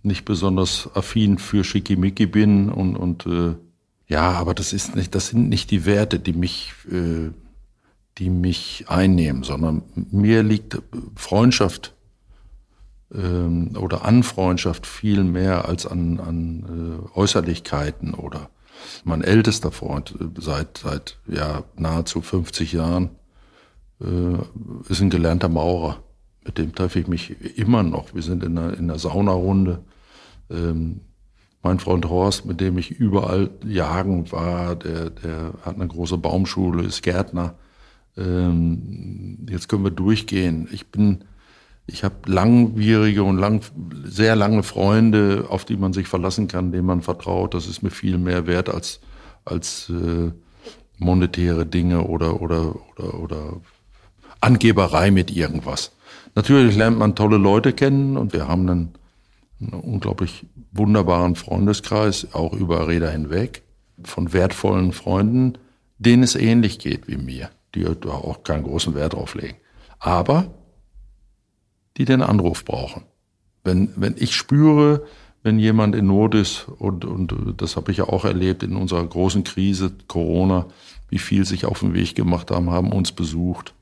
nicht 0.02 0.24
besonders 0.24 0.88
affin 0.94 1.38
für 1.38 1.64
Schickimicki 1.64 2.26
bin 2.26 2.70
und, 2.70 2.96
und 2.96 3.26
äh, 3.26 3.54
ja, 4.06 4.30
aber 4.32 4.54
das 4.54 4.72
ist 4.72 4.96
nicht, 4.96 5.14
das 5.14 5.28
sind 5.28 5.48
nicht 5.48 5.70
die 5.70 5.84
Werte, 5.84 6.18
die 6.18 6.32
mich, 6.32 6.72
äh, 6.90 7.30
die 8.18 8.30
mich 8.30 8.86
einnehmen, 8.88 9.42
sondern 9.42 9.82
mir 9.94 10.42
liegt 10.42 10.78
Freundschaft 11.16 11.94
ähm, 13.14 13.76
oder 13.76 14.04
an 14.04 14.22
Freundschaft 14.22 14.86
viel 14.86 15.24
mehr 15.24 15.66
als 15.66 15.86
an, 15.86 16.20
an 16.20 17.02
äh, 17.14 17.18
Äußerlichkeiten 17.18 18.14
oder 18.14 18.50
mein 19.04 19.22
ältester 19.22 19.72
Freund 19.72 20.14
äh, 20.20 20.40
seit 20.40 20.78
seit 20.78 21.18
ja 21.26 21.64
nahezu 21.76 22.22
50 22.22 22.72
Jahren 22.72 23.10
äh, 24.00 24.38
ist 24.88 25.00
ein 25.00 25.10
gelernter 25.10 25.48
Maurer. 25.48 26.02
Mit 26.44 26.58
dem 26.58 26.74
treffe 26.74 27.00
ich 27.00 27.06
mich 27.06 27.58
immer 27.58 27.82
noch. 27.82 28.14
Wir 28.14 28.22
sind 28.22 28.42
in 28.42 28.56
einer, 28.56 28.72
in 28.72 28.90
einer 28.90 28.98
Saunarunde. 28.98 29.84
Ähm, 30.50 31.02
mein 31.62 31.78
Freund 31.78 32.08
Horst, 32.08 32.46
mit 32.46 32.60
dem 32.60 32.78
ich 32.78 32.90
überall 32.90 33.50
jagen 33.66 34.32
war, 34.32 34.74
der, 34.74 35.10
der 35.10 35.52
hat 35.62 35.74
eine 35.74 35.86
große 35.86 36.16
Baumschule, 36.16 36.84
ist 36.84 37.02
Gärtner. 37.02 37.54
Ähm, 38.16 39.46
jetzt 39.48 39.68
können 39.68 39.84
wir 39.84 39.90
durchgehen. 39.90 40.68
Ich 40.72 40.86
bin, 40.86 41.24
ich 41.92 42.04
habe 42.04 42.14
langwierige 42.26 43.24
und 43.24 43.38
lang, 43.38 43.62
sehr 44.04 44.36
lange 44.36 44.62
Freunde, 44.62 45.46
auf 45.48 45.64
die 45.64 45.76
man 45.76 45.92
sich 45.92 46.06
verlassen 46.06 46.46
kann, 46.46 46.72
denen 46.72 46.86
man 46.86 47.02
vertraut. 47.02 47.54
Das 47.54 47.66
ist 47.66 47.82
mir 47.82 47.90
viel 47.90 48.18
mehr 48.18 48.46
wert 48.46 48.68
als, 48.68 49.00
als 49.44 49.90
äh, 49.90 50.30
monetäre 50.98 51.66
Dinge 51.66 52.04
oder, 52.04 52.40
oder, 52.40 52.76
oder, 52.96 53.14
oder 53.20 53.60
Angeberei 54.40 55.10
mit 55.10 55.30
irgendwas. 55.30 55.92
Natürlich 56.34 56.76
lernt 56.76 56.98
man 56.98 57.16
tolle 57.16 57.36
Leute 57.36 57.72
kennen 57.72 58.16
und 58.16 58.32
wir 58.32 58.46
haben 58.46 58.68
einen, 58.68 58.88
einen 59.60 59.72
unglaublich 59.72 60.46
wunderbaren 60.72 61.34
Freundeskreis, 61.34 62.28
auch 62.32 62.52
über 62.52 62.86
Räder 62.86 63.10
hinweg, 63.10 63.62
von 64.04 64.32
wertvollen 64.32 64.92
Freunden, 64.92 65.58
denen 65.98 66.22
es 66.22 66.36
ähnlich 66.36 66.78
geht 66.78 67.08
wie 67.08 67.16
mir, 67.16 67.50
die 67.74 67.86
auch 67.86 68.44
keinen 68.44 68.62
großen 68.62 68.94
Wert 68.94 69.14
drauf 69.14 69.34
legen. 69.34 69.56
Aber 69.98 70.54
die 71.96 72.04
den 72.04 72.22
Anruf 72.22 72.64
brauchen. 72.64 73.04
Wenn, 73.64 73.92
wenn 73.96 74.14
ich 74.18 74.34
spüre, 74.34 75.04
wenn 75.42 75.58
jemand 75.58 75.94
in 75.94 76.06
Not 76.06 76.34
ist, 76.34 76.66
und, 76.78 77.04
und 77.04 77.34
das 77.56 77.76
habe 77.76 77.90
ich 77.90 77.98
ja 77.98 78.04
auch 78.04 78.24
erlebt 78.24 78.62
in 78.62 78.76
unserer 78.76 79.06
großen 79.06 79.44
Krise, 79.44 79.92
Corona, 80.06 80.66
wie 81.08 81.18
viel 81.18 81.44
sich 81.44 81.64
auf 81.64 81.80
den 81.80 81.94
Weg 81.94 82.14
gemacht 82.14 82.50
haben, 82.50 82.70
haben 82.70 82.92
uns 82.92 83.12
besucht, 83.12 83.74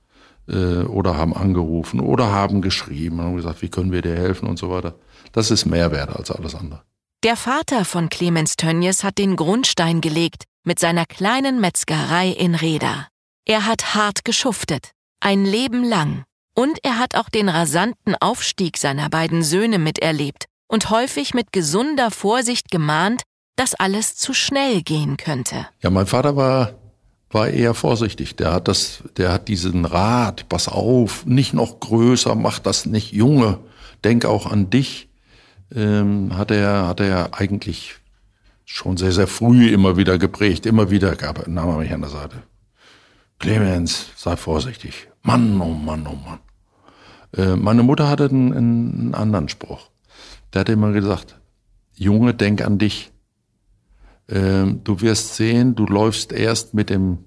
äh, 0.49 0.83
oder 0.83 1.17
haben 1.17 1.35
angerufen 1.35 2.01
oder 2.01 2.31
haben 2.31 2.63
geschrieben 2.63 3.19
und 3.19 3.25
haben 3.25 3.37
gesagt, 3.37 3.63
wie 3.63 3.69
können 3.69 3.93
wir 3.93 4.03
dir 4.03 4.17
helfen 4.17 4.49
und 4.49 4.59
so 4.59 4.71
weiter. 4.71 4.95
Das 5.33 5.51
ist 5.51 5.67
mehr 5.67 5.93
wert 5.93 6.15
als 6.15 6.31
alles 6.31 6.55
andere. 6.55 6.83
Der 7.25 7.37
Vater 7.37 7.85
von 7.85 8.09
Clemens 8.09 8.57
Tönjes 8.57 9.03
hat 9.03 9.19
den 9.19 9.37
Grundstein 9.37 10.01
gelegt 10.01 10.45
mit 10.65 10.79
seiner 10.79 11.05
kleinen 11.05 11.61
Metzgerei 11.61 12.29
in 12.29 12.55
Reda. 12.55 13.09
Er 13.45 13.67
hat 13.67 13.95
hart 13.95 14.25
geschuftet, 14.25 14.93
ein 15.21 15.45
Leben 15.45 15.83
lang. 15.83 16.25
Und 16.59 16.81
er 16.83 16.99
hat 16.99 17.15
auch 17.15 17.29
den 17.29 17.49
rasanten 17.49 18.17
Aufstieg 18.17 18.79
seiner 18.79 19.09
beiden 19.09 19.45
Söhne 19.45 19.79
miterlebt 19.79 20.47
und 20.67 20.91
häufig 20.91 21.33
mit 21.33 21.53
gesunder 21.53 22.11
Vorsicht 22.11 22.73
gemahnt, 22.73 23.23
dass 23.55 23.77
alles 23.77 24.17
zu 24.17 24.35
schnell 24.35 24.83
gehen 24.83 25.17
könnte. 25.17 25.69
Ja, 25.81 25.91
mein 25.91 26.09
Vater 26.09 26.35
war 26.35 26.73
war 27.31 27.49
eher 27.49 27.75
vorsichtig. 27.75 28.35
Der 28.35 28.53
hat 28.53 28.67
das, 28.67 29.05
der 29.17 29.31
hat 29.31 29.47
diesen 29.47 29.85
Rat, 29.85 30.49
pass 30.49 30.67
auf, 30.67 31.25
nicht 31.27 31.55
noch 31.55 31.79
größer, 31.79 32.35
mach 32.35 32.59
das 32.59 32.87
nicht, 32.87 33.13
Junge, 33.13 33.61
denk 34.03 34.25
auch 34.25 34.47
an 34.47 34.69
dich. 34.69 35.11
Ähm, 35.73 36.37
hat 36.37 36.51
er, 36.51 36.89
hat 36.89 36.99
er 36.99 37.39
eigentlich 37.39 37.95
schon 38.65 38.97
sehr, 38.97 39.13
sehr 39.13 39.29
früh 39.29 39.69
immer 39.69 39.97
wieder 39.97 40.19
geprägt, 40.19 40.67
immer 40.67 40.91
wieder 40.91 41.15
gab, 41.15 41.47
nahm 41.47 41.69
er 41.69 41.77
mich 41.77 41.93
an 41.93 42.01
der 42.01 42.11
Seite. 42.11 42.43
Clemens, 43.39 44.07
sei 44.17 44.35
vorsichtig. 44.37 45.07
Mann, 45.23 45.61
oh 45.61 45.69
Mann, 45.69 46.05
oh 46.09 46.17
Mann. 46.27 46.41
Äh, 47.37 47.57
meine 47.57 47.83
Mutter 47.83 48.09
hatte 48.09 48.29
einen, 48.29 48.53
einen 48.53 49.15
anderen 49.15 49.49
Spruch. 49.49 49.89
Der 50.53 50.61
hat 50.61 50.69
immer 50.69 50.93
gesagt, 50.93 51.39
Junge, 51.95 52.35
denk 52.35 52.63
an 52.63 52.79
dich. 52.79 53.11
Ähm, 54.29 54.81
du 54.85 55.01
wirst 55.01 55.37
sehen, 55.37 55.75
du 55.75 55.87
läufst 55.87 56.33
erst 56.33 56.75
mit 56.75 56.91
dem, 56.91 57.19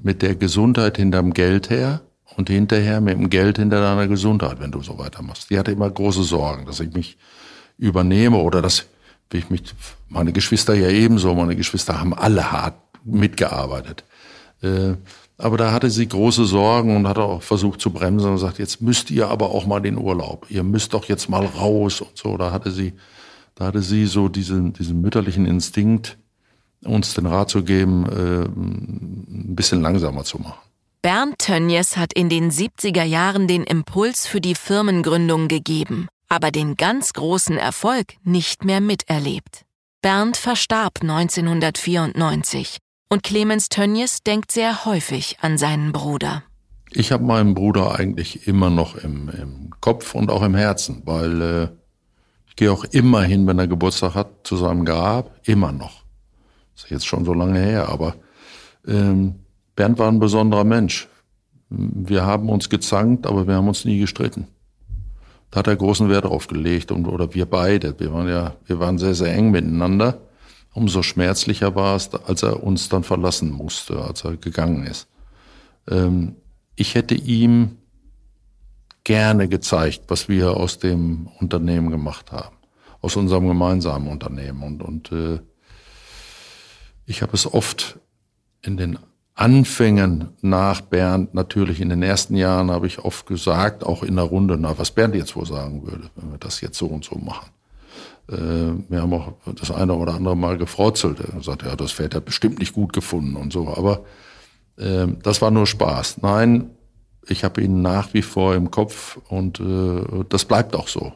mit 0.00 0.22
der 0.22 0.34
Gesundheit 0.34 0.96
hinterm 0.96 1.32
Geld 1.32 1.70
her 1.70 2.02
und 2.36 2.50
hinterher 2.50 3.00
mit 3.00 3.14
dem 3.14 3.30
Geld 3.30 3.58
hinter 3.58 3.80
deiner 3.80 4.08
Gesundheit, 4.08 4.60
wenn 4.60 4.70
du 4.70 4.82
so 4.82 4.98
weitermachst. 4.98 5.50
Die 5.50 5.58
hatte 5.58 5.70
immer 5.70 5.90
große 5.90 6.22
Sorgen, 6.22 6.66
dass 6.66 6.80
ich 6.80 6.92
mich 6.92 7.16
übernehme 7.78 8.38
oder 8.38 8.60
dass 8.62 8.86
ich 9.32 9.50
mich, 9.50 9.74
meine 10.08 10.32
Geschwister 10.32 10.74
ja 10.74 10.88
ebenso, 10.88 11.34
meine 11.34 11.56
Geschwister 11.56 11.98
haben 11.98 12.14
alle 12.14 12.52
hart 12.52 12.76
mitgearbeitet. 13.04 14.04
Aber 15.38 15.58
da 15.58 15.72
hatte 15.72 15.90
sie 15.90 16.08
große 16.08 16.46
Sorgen 16.46 16.96
und 16.96 17.06
hat 17.06 17.18
auch 17.18 17.42
versucht 17.42 17.80
zu 17.80 17.90
bremsen 17.90 18.30
und 18.30 18.38
sagt, 18.38 18.58
jetzt 18.58 18.80
müsst 18.80 19.10
ihr 19.10 19.28
aber 19.28 19.50
auch 19.50 19.66
mal 19.66 19.80
den 19.80 19.98
Urlaub. 19.98 20.46
Ihr 20.48 20.62
müsst 20.62 20.94
doch 20.94 21.04
jetzt 21.04 21.28
mal 21.28 21.44
raus 21.44 22.00
und 22.00 22.16
so. 22.16 22.36
Da 22.36 22.52
hatte 22.52 22.70
sie 22.70 22.94
da 23.56 23.64
hatte 23.64 23.82
sie 23.82 24.06
so 24.06 24.28
diesen, 24.28 24.74
diesen 24.74 25.00
mütterlichen 25.00 25.46
Instinkt, 25.46 26.18
uns 26.84 27.14
den 27.14 27.26
Rat 27.26 27.48
zu 27.48 27.64
geben, 27.64 28.04
äh, 28.06 28.44
ein 28.44 29.56
bisschen 29.56 29.80
langsamer 29.80 30.24
zu 30.24 30.38
machen. 30.38 30.58
Bernd 31.00 31.38
Tönjes 31.38 31.96
hat 31.96 32.12
in 32.12 32.28
den 32.28 32.50
70er 32.50 33.02
Jahren 33.02 33.48
den 33.48 33.64
Impuls 33.64 34.26
für 34.26 34.42
die 34.42 34.54
Firmengründung 34.54 35.48
gegeben, 35.48 36.06
aber 36.28 36.50
den 36.50 36.76
ganz 36.76 37.14
großen 37.14 37.56
Erfolg 37.56 38.14
nicht 38.24 38.64
mehr 38.64 38.82
miterlebt. 38.82 39.64
Bernd 40.02 40.36
verstarb 40.36 41.00
1994 41.00 42.78
und 43.08 43.22
Clemens 43.22 43.68
Tönjes 43.68 44.22
denkt 44.22 44.52
sehr 44.52 44.84
häufig 44.84 45.38
an 45.40 45.58
seinen 45.58 45.92
Bruder. 45.92 46.42
Ich 46.90 47.12
habe 47.12 47.24
meinen 47.24 47.54
Bruder 47.54 47.98
eigentlich 47.98 48.46
immer 48.46 48.70
noch 48.70 48.96
im, 48.96 49.28
im 49.28 49.70
Kopf 49.80 50.14
und 50.14 50.30
auch 50.30 50.42
im 50.42 50.54
Herzen, 50.54 51.02
weil 51.04 51.42
äh, 51.42 51.68
ich 52.48 52.56
gehe 52.56 52.72
auch 52.72 52.84
immer 52.84 53.22
hin, 53.22 53.46
wenn 53.46 53.58
er 53.58 53.66
Geburtstag 53.66 54.14
hat, 54.14 54.46
zu 54.46 54.56
seinem 54.56 54.84
Grab, 54.84 55.30
immer 55.44 55.72
noch. 55.72 56.04
Das 56.74 56.84
ist 56.84 56.90
jetzt 56.90 57.06
schon 57.06 57.24
so 57.24 57.34
lange 57.34 57.58
her, 57.58 57.88
aber 57.88 58.16
ähm, 58.86 59.36
Bernd 59.74 59.98
war 59.98 60.08
ein 60.08 60.20
besonderer 60.20 60.64
Mensch. 60.64 61.08
Wir 61.68 62.24
haben 62.24 62.48
uns 62.48 62.70
gezankt, 62.70 63.26
aber 63.26 63.46
wir 63.46 63.54
haben 63.54 63.68
uns 63.68 63.84
nie 63.84 63.98
gestritten. 63.98 64.46
Da 65.50 65.58
hat 65.58 65.66
er 65.66 65.76
großen 65.76 66.08
Wert 66.08 66.24
drauf 66.24 66.46
gelegt 66.46 66.92
und 66.92 67.06
oder 67.06 67.34
wir 67.34 67.46
beide. 67.46 67.98
Wir 67.98 68.12
waren 68.12 68.28
ja, 68.28 68.54
wir 68.66 68.78
waren 68.78 68.98
sehr, 68.98 69.14
sehr 69.14 69.34
eng 69.34 69.50
miteinander. 69.50 70.20
Umso 70.76 71.02
schmerzlicher 71.02 71.74
war 71.74 71.96
es, 71.96 72.12
als 72.12 72.42
er 72.42 72.62
uns 72.62 72.90
dann 72.90 73.02
verlassen 73.02 73.50
musste, 73.50 74.02
als 74.02 74.24
er 74.24 74.36
gegangen 74.36 74.86
ist. 74.86 75.08
Ähm, 75.88 76.36
ich 76.74 76.94
hätte 76.94 77.14
ihm 77.14 77.78
gerne 79.02 79.48
gezeigt, 79.48 80.02
was 80.08 80.28
wir 80.28 80.54
aus 80.54 80.78
dem 80.78 81.28
Unternehmen 81.40 81.90
gemacht 81.90 82.30
haben, 82.30 82.56
aus 83.00 83.16
unserem 83.16 83.48
gemeinsamen 83.48 84.06
Unternehmen. 84.06 84.62
Und, 84.62 84.82
und 84.82 85.12
äh, 85.12 85.40
ich 87.06 87.22
habe 87.22 87.32
es 87.32 87.50
oft 87.50 87.98
in 88.60 88.76
den 88.76 88.98
Anfängen 89.34 90.28
nach 90.42 90.82
Bernd, 90.82 91.32
natürlich 91.32 91.80
in 91.80 91.88
den 91.88 92.02
ersten 92.02 92.36
Jahren 92.36 92.70
habe 92.70 92.86
ich 92.86 92.98
oft 92.98 93.24
gesagt, 93.24 93.82
auch 93.82 94.02
in 94.02 94.16
der 94.16 94.26
Runde, 94.26 94.58
na, 94.60 94.76
was 94.76 94.90
Bernd 94.90 95.14
jetzt 95.14 95.36
wohl 95.36 95.46
sagen 95.46 95.90
würde, 95.90 96.10
wenn 96.16 96.32
wir 96.32 96.38
das 96.38 96.60
jetzt 96.60 96.76
so 96.76 96.84
und 96.84 97.02
so 97.02 97.16
machen. 97.16 97.48
Äh, 98.28 98.36
wir 98.88 99.02
haben 99.02 99.12
auch 99.12 99.34
das 99.54 99.70
eine 99.70 99.94
oder 99.94 100.14
andere 100.14 100.36
Mal 100.36 100.58
gefrotzelt. 100.58 101.20
Er 101.20 101.42
sagt, 101.42 101.62
ja, 101.62 101.76
das 101.76 101.92
Pferd 101.92 102.14
hat 102.14 102.24
bestimmt 102.24 102.58
nicht 102.58 102.72
gut 102.72 102.92
gefunden 102.92 103.36
und 103.36 103.52
so. 103.52 103.68
Aber 103.68 104.04
äh, 104.76 105.06
das 105.22 105.42
war 105.42 105.50
nur 105.50 105.66
Spaß. 105.66 106.22
Nein, 106.22 106.70
ich 107.28 107.44
habe 107.44 107.60
ihn 107.60 107.82
nach 107.82 108.14
wie 108.14 108.22
vor 108.22 108.54
im 108.54 108.70
Kopf 108.70 109.18
und 109.28 109.60
äh, 109.60 110.24
das 110.28 110.44
bleibt 110.44 110.74
auch 110.74 110.88
so. 110.88 111.12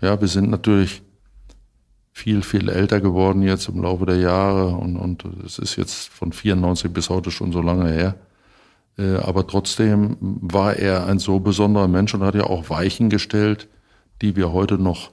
Ja, 0.00 0.20
wir 0.20 0.28
sind 0.28 0.50
natürlich 0.50 1.02
viel, 2.12 2.42
viel 2.42 2.68
älter 2.68 3.00
geworden 3.00 3.42
jetzt 3.42 3.68
im 3.68 3.82
Laufe 3.82 4.06
der 4.06 4.18
Jahre 4.18 4.68
und, 4.68 4.96
und 4.96 5.24
es 5.44 5.58
ist 5.58 5.76
jetzt 5.76 6.08
von 6.08 6.32
94 6.32 6.92
bis 6.92 7.10
heute 7.10 7.32
schon 7.32 7.50
so 7.50 7.60
lange 7.60 7.90
her. 7.90 8.14
Äh, 8.96 9.16
aber 9.16 9.46
trotzdem 9.46 10.16
war 10.20 10.76
er 10.76 11.06
ein 11.06 11.18
so 11.18 11.40
besonderer 11.40 11.88
Mensch 11.88 12.14
und 12.14 12.22
hat 12.22 12.36
ja 12.36 12.44
auch 12.44 12.70
Weichen 12.70 13.10
gestellt, 13.10 13.68
die 14.22 14.36
wir 14.36 14.52
heute 14.52 14.78
noch, 14.78 15.10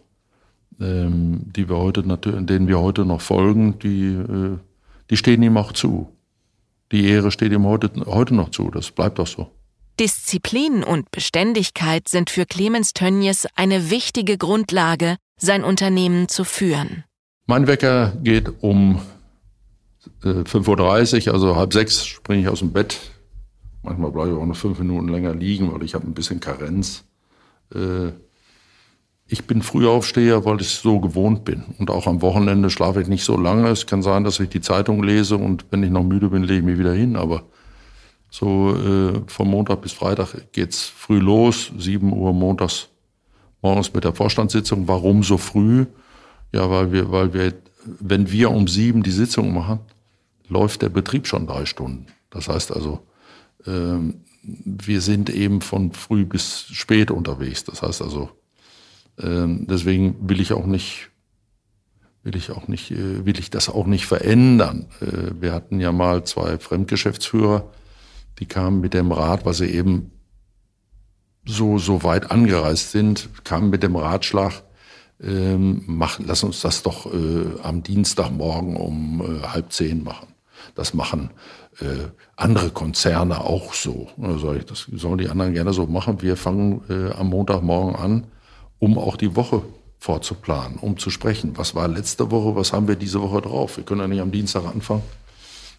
die 0.82 1.70
wir 1.70 1.78
heute 1.78 2.02
denen 2.02 2.68
wir 2.68 2.80
heute 2.80 3.06
noch 3.06 3.22
folgen, 3.22 3.78
die, 3.80 4.14
äh, 4.14 4.58
die 5.10 5.18
stehen 5.18 5.44
ihm 5.44 5.58
auch 5.58 5.74
zu. 5.74 6.10
Die 6.92 7.06
Ehre 7.06 7.32
steht 7.32 7.52
ihm 7.52 7.66
heute, 7.66 7.92
heute 8.06 8.34
noch 8.34 8.50
zu. 8.50 8.72
Das 8.72 8.92
bleibt 8.92 9.20
auch 9.20 9.28
so. 9.28 9.52
Disziplin 10.00 10.84
und 10.84 11.12
Beständigkeit 11.12 12.08
sind 12.08 12.30
für 12.30 12.46
Clemens 12.46 12.94
Tönjes 12.94 13.46
eine 13.56 13.92
wichtige 13.92 14.38
Grundlage, 14.38 15.18
sein 15.38 15.64
Unternehmen 15.64 16.28
zu 16.28 16.44
führen. 16.44 17.04
Mein 17.46 17.68
Wecker 17.68 18.14
geht 18.24 18.52
um 18.62 19.02
äh, 20.24 20.30
5.30 20.30 21.28
Uhr, 21.28 21.34
also 21.34 21.56
halb 21.56 21.74
sechs 21.74 22.06
springe 22.06 22.42
ich 22.42 22.50
aus 22.50 22.60
dem 22.60 22.72
Bett. 22.72 22.98
Manchmal 23.84 24.12
bleibe 24.12 24.32
ich 24.32 24.38
auch 24.38 24.46
noch 24.46 24.56
fünf 24.56 24.80
Minuten 24.80 25.08
länger 25.08 25.36
liegen, 25.36 25.72
weil 25.74 25.84
ich 25.84 25.94
habe 25.94 26.08
ein 26.08 26.14
bisschen 26.14 26.40
Karenz. 26.40 27.04
Äh, 27.74 28.12
ich 29.32 29.46
bin 29.46 29.62
Frühaufsteher, 29.62 30.44
weil 30.44 30.60
ich 30.60 30.68
so 30.68 31.00
gewohnt 31.00 31.46
bin. 31.46 31.64
Und 31.80 31.90
auch 31.90 32.06
am 32.06 32.22
Wochenende 32.22 32.70
schlafe 32.70 33.02
ich 33.02 33.08
nicht 33.08 33.24
so 33.24 33.38
lange. 33.38 33.70
Es 33.70 33.88
kann 33.88 34.02
sein, 34.02 34.26
dass 34.26 34.42
ich 34.42 34.50
die 34.50 34.60
Zeitung 34.60 35.04
lese 35.04 35.38
und 35.38 35.66
wenn 35.72 35.84
ich 35.84 35.90
noch 35.90 36.04
müde 36.04 36.28
bin, 36.28 36.44
lege 36.44 36.60
ich 36.60 36.66
mich 36.66 36.78
wieder 36.78 36.92
hin. 36.92 37.16
Aber 37.16 37.44
so 38.30 38.76
äh, 38.76 39.22
von 39.28 39.48
Montag 39.48 39.82
bis 39.82 39.94
Freitag 39.94 40.52
geht's 40.52 40.84
früh 40.84 41.20
los, 41.20 41.72
7 41.78 42.12
Uhr 42.12 42.34
montags 42.34 42.90
morgens 43.62 43.94
mit 43.94 44.04
der 44.04 44.14
Vorstandssitzung. 44.14 44.90
Warum 44.90 45.24
so 45.24 45.38
früh? 45.38 45.86
Ja, 46.52 46.70
weil 46.70 46.92
wir, 46.92 47.10
weil 47.10 47.34
wir, 47.34 47.54
wenn 47.86 48.30
wir 48.30 48.52
um 48.52 48.68
sieben 48.68 49.02
die 49.02 49.12
Sitzung 49.12 49.54
machen, 49.54 49.80
läuft 50.50 50.82
der 50.82 50.90
Betrieb 50.90 51.26
schon 51.26 51.48
drei 51.48 51.66
Stunden. 51.66 52.08
Das 52.32 52.50
heißt 52.50 52.74
also, 52.74 53.00
ähm, 53.66 54.26
wir 54.44 55.00
sind 55.00 55.30
eben 55.30 55.62
von 55.62 55.94
früh 55.94 56.26
bis 56.26 56.66
spät 56.70 57.12
unterwegs. 57.12 57.64
Das 57.64 57.82
heißt 57.82 58.02
also, 58.02 58.30
ähm, 59.20 59.68
deswegen 59.68 60.30
will 60.30 60.40
ich 60.40 60.54
auch 60.54 60.66
nicht, 60.66 61.10
will 62.24 62.36
ich 62.36 62.52
auch 62.52 62.68
nicht, 62.68 62.92
äh, 62.92 63.26
will 63.26 63.40
ich 63.40 63.50
das 63.50 63.70
auch 63.70 63.86
nicht 63.86 64.06
verändern. 64.06 64.88
Äh, 65.02 65.42
wir 65.42 65.54
hatten 65.54 65.80
ja 65.80 65.92
mal 65.92 66.24
zwei 66.24 66.58
Fremdgeschäftsführer, 66.58 67.70
die 68.40 68.46
kamen 68.46 68.82
mit 68.82 68.94
dem 68.94 69.12
Rat, 69.12 69.46
weil 69.46 69.54
sie 69.54 69.68
eben 69.68 70.12
so, 71.46 71.78
so 71.78 72.04
weit 72.04 72.32
angereist 72.32 72.92
sind, 72.92 73.30
kamen 73.44 73.70
mit 73.70 73.84
dem 73.84 73.96
Ratschlag, 73.96 74.64
ähm, 75.24 75.84
mach, 75.86 76.20
lass 76.20 76.44
uns 76.44 76.62
das 76.62 76.84
doch 76.84 77.12
äh, 77.12 77.46
am 77.62 77.84
Dienstagmorgen 77.84 78.76
um 78.76 79.22
äh, 79.22 79.48
halb 79.48 79.72
zehn 79.72 80.04
machen. 80.04 80.28
Das 80.76 80.94
machen 80.94 81.32
äh, 81.80 82.10
andere 82.36 82.70
Konzerne 82.70 83.42
auch 83.42 83.74
so. 83.74 84.10
Also 84.22 84.54
das 84.54 84.88
sollen 84.94 85.18
die 85.18 85.30
anderen 85.30 85.54
gerne 85.54 85.74
so 85.74 85.86
machen. 85.86 86.22
Wir 86.22 86.38
fangen 86.38 86.82
äh, 86.90 87.12
am 87.14 87.30
Montagmorgen 87.30 87.96
an 87.96 88.28
um 88.82 88.98
auch 88.98 89.16
die 89.16 89.36
Woche 89.36 89.62
vorzuplanen, 90.00 90.80
um 90.80 90.98
zu 90.98 91.12
sprechen. 91.12 91.54
Was 91.56 91.76
war 91.76 91.88
letzte 91.88 92.32
Woche, 92.32 92.56
was 92.56 92.74
haben 92.74 92.88
wir 92.88 92.96
diese 92.96 93.22
Woche 93.22 93.42
drauf? 93.42 93.78
Wir 93.78 93.86
können 93.86 94.02
ja 94.02 94.08
nicht 94.08 94.22
am 94.22 94.32
Dienstag 94.32 94.66
anfangen, 94.66 95.04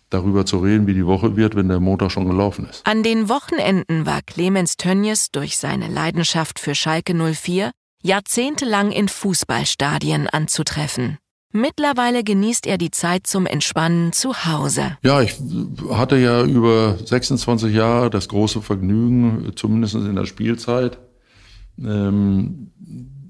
darüber 0.09 0.47
zu 0.47 0.59
reden, 0.59 0.87
wie 0.87 0.94
die 0.94 1.04
Woche 1.04 1.37
wird, 1.37 1.56
wenn 1.56 1.68
der 1.68 1.80
Montag 1.80 2.12
schon 2.12 2.28
gelaufen 2.28 2.68
ist. 2.71 2.87
An 2.87 3.02
den 3.02 3.28
Wochenenden 3.28 4.06
war 4.06 4.23
Clemens 4.23 4.76
Tönnies 4.76 5.32
durch 5.32 5.59
seine 5.59 5.88
Leidenschaft 5.88 6.61
für 6.61 6.76
Schalke 6.76 7.14
04 7.14 7.73
jahrzehntelang 8.02 8.92
in 8.92 9.09
Fußballstadien 9.09 10.28
anzutreffen. 10.28 11.18
Mittlerweile 11.50 12.23
genießt 12.23 12.66
er 12.66 12.78
die 12.78 12.92
Zeit 12.92 13.26
zum 13.26 13.47
Entspannen 13.47 14.12
zu 14.12 14.47
Hause. 14.47 14.97
Ja, 15.02 15.21
ich 15.21 15.35
hatte 15.90 16.16
ja 16.16 16.44
über 16.44 16.97
26 17.04 17.75
Jahre 17.75 18.11
das 18.11 18.28
große 18.28 18.62
Vergnügen, 18.62 19.52
zumindest 19.56 19.97
in 19.97 20.14
der 20.14 20.25
Spielzeit, 20.25 20.99
ähm, 21.78 22.71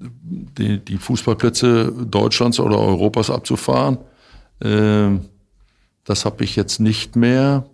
die, 0.03 0.79
die 0.79 0.97
Fußballplätze 0.97 1.91
Deutschlands 2.05 2.59
oder 2.59 2.77
Europas 2.77 3.29
abzufahren. 3.29 3.97
Ähm, 4.61 5.21
das 6.03 6.25
habe 6.25 6.43
ich 6.43 6.55
jetzt 6.55 6.79
nicht 6.79 7.15
mehr. 7.15 7.65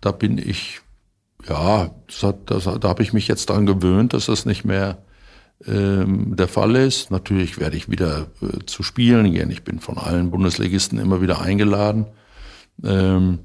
Da 0.00 0.12
bin 0.12 0.38
ich, 0.38 0.80
ja, 1.48 1.90
das 2.06 2.22
hat, 2.22 2.50
das, 2.50 2.64
da 2.64 2.88
habe 2.88 3.02
ich 3.02 3.12
mich 3.12 3.28
jetzt 3.28 3.50
dran 3.50 3.66
gewöhnt, 3.66 4.12
dass 4.12 4.26
das 4.26 4.46
nicht 4.46 4.64
mehr 4.64 4.98
ähm, 5.66 6.36
der 6.36 6.48
Fall 6.48 6.76
ist. 6.76 7.10
Natürlich 7.10 7.58
werde 7.58 7.76
ich 7.76 7.90
wieder 7.90 8.26
äh, 8.42 8.64
zu 8.66 8.82
spielen 8.82 9.32
gehen. 9.32 9.50
Ich 9.50 9.62
bin 9.62 9.78
von 9.78 9.98
allen 9.98 10.30
Bundesligisten 10.30 10.98
immer 10.98 11.20
wieder 11.20 11.40
eingeladen. 11.40 12.06
Ähm, 12.82 13.40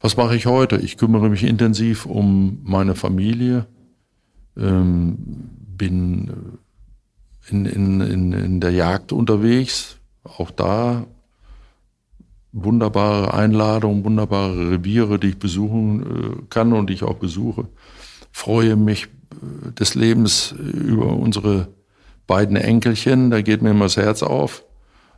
was 0.00 0.16
mache 0.16 0.36
ich 0.36 0.46
heute? 0.46 0.76
Ich 0.76 0.98
kümmere 0.98 1.30
mich 1.30 1.44
intensiv 1.44 2.04
um 2.04 2.60
meine 2.62 2.94
Familie. 2.94 3.66
Ähm, 4.56 5.16
bin 5.76 6.28
äh, 6.28 6.32
in, 7.48 7.66
in, 7.66 8.00
in, 8.00 8.32
in 8.32 8.60
der 8.60 8.70
Jagd 8.70 9.12
unterwegs. 9.12 9.96
Auch 10.24 10.50
da 10.50 11.06
wunderbare 12.52 13.34
Einladungen, 13.34 14.04
wunderbare 14.04 14.70
Reviere, 14.70 15.18
die 15.18 15.30
ich 15.30 15.38
besuchen 15.38 16.02
äh, 16.02 16.42
kann 16.50 16.72
und 16.72 16.88
die 16.88 16.94
ich 16.94 17.02
auch 17.02 17.16
besuche. 17.16 17.66
Freue 18.30 18.76
mich 18.76 19.08
äh, 19.32 19.72
des 19.72 19.94
Lebens 19.94 20.52
über 20.52 21.06
unsere 21.06 21.68
beiden 22.26 22.56
Enkelchen. 22.56 23.30
Da 23.30 23.42
geht 23.42 23.60
mir 23.60 23.70
immer 23.70 23.86
das 23.86 23.96
Herz 23.96 24.22
auf. 24.22 24.64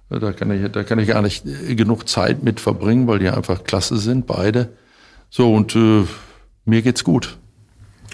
Da 0.08 0.32
kann 0.32 0.50
ich, 0.50 0.70
da 0.70 0.84
kann 0.84 0.98
ich 0.98 1.08
gar 1.08 1.22
nicht 1.22 1.44
genug 1.76 2.08
Zeit 2.08 2.42
mit 2.42 2.60
verbringen, 2.60 3.06
weil 3.06 3.18
die 3.18 3.28
einfach 3.28 3.64
klasse 3.64 3.98
sind, 3.98 4.26
beide. 4.26 4.70
So, 5.30 5.52
und 5.52 5.74
äh, 5.74 6.04
mir 6.64 6.82
geht's 6.82 7.04
gut. 7.04 7.38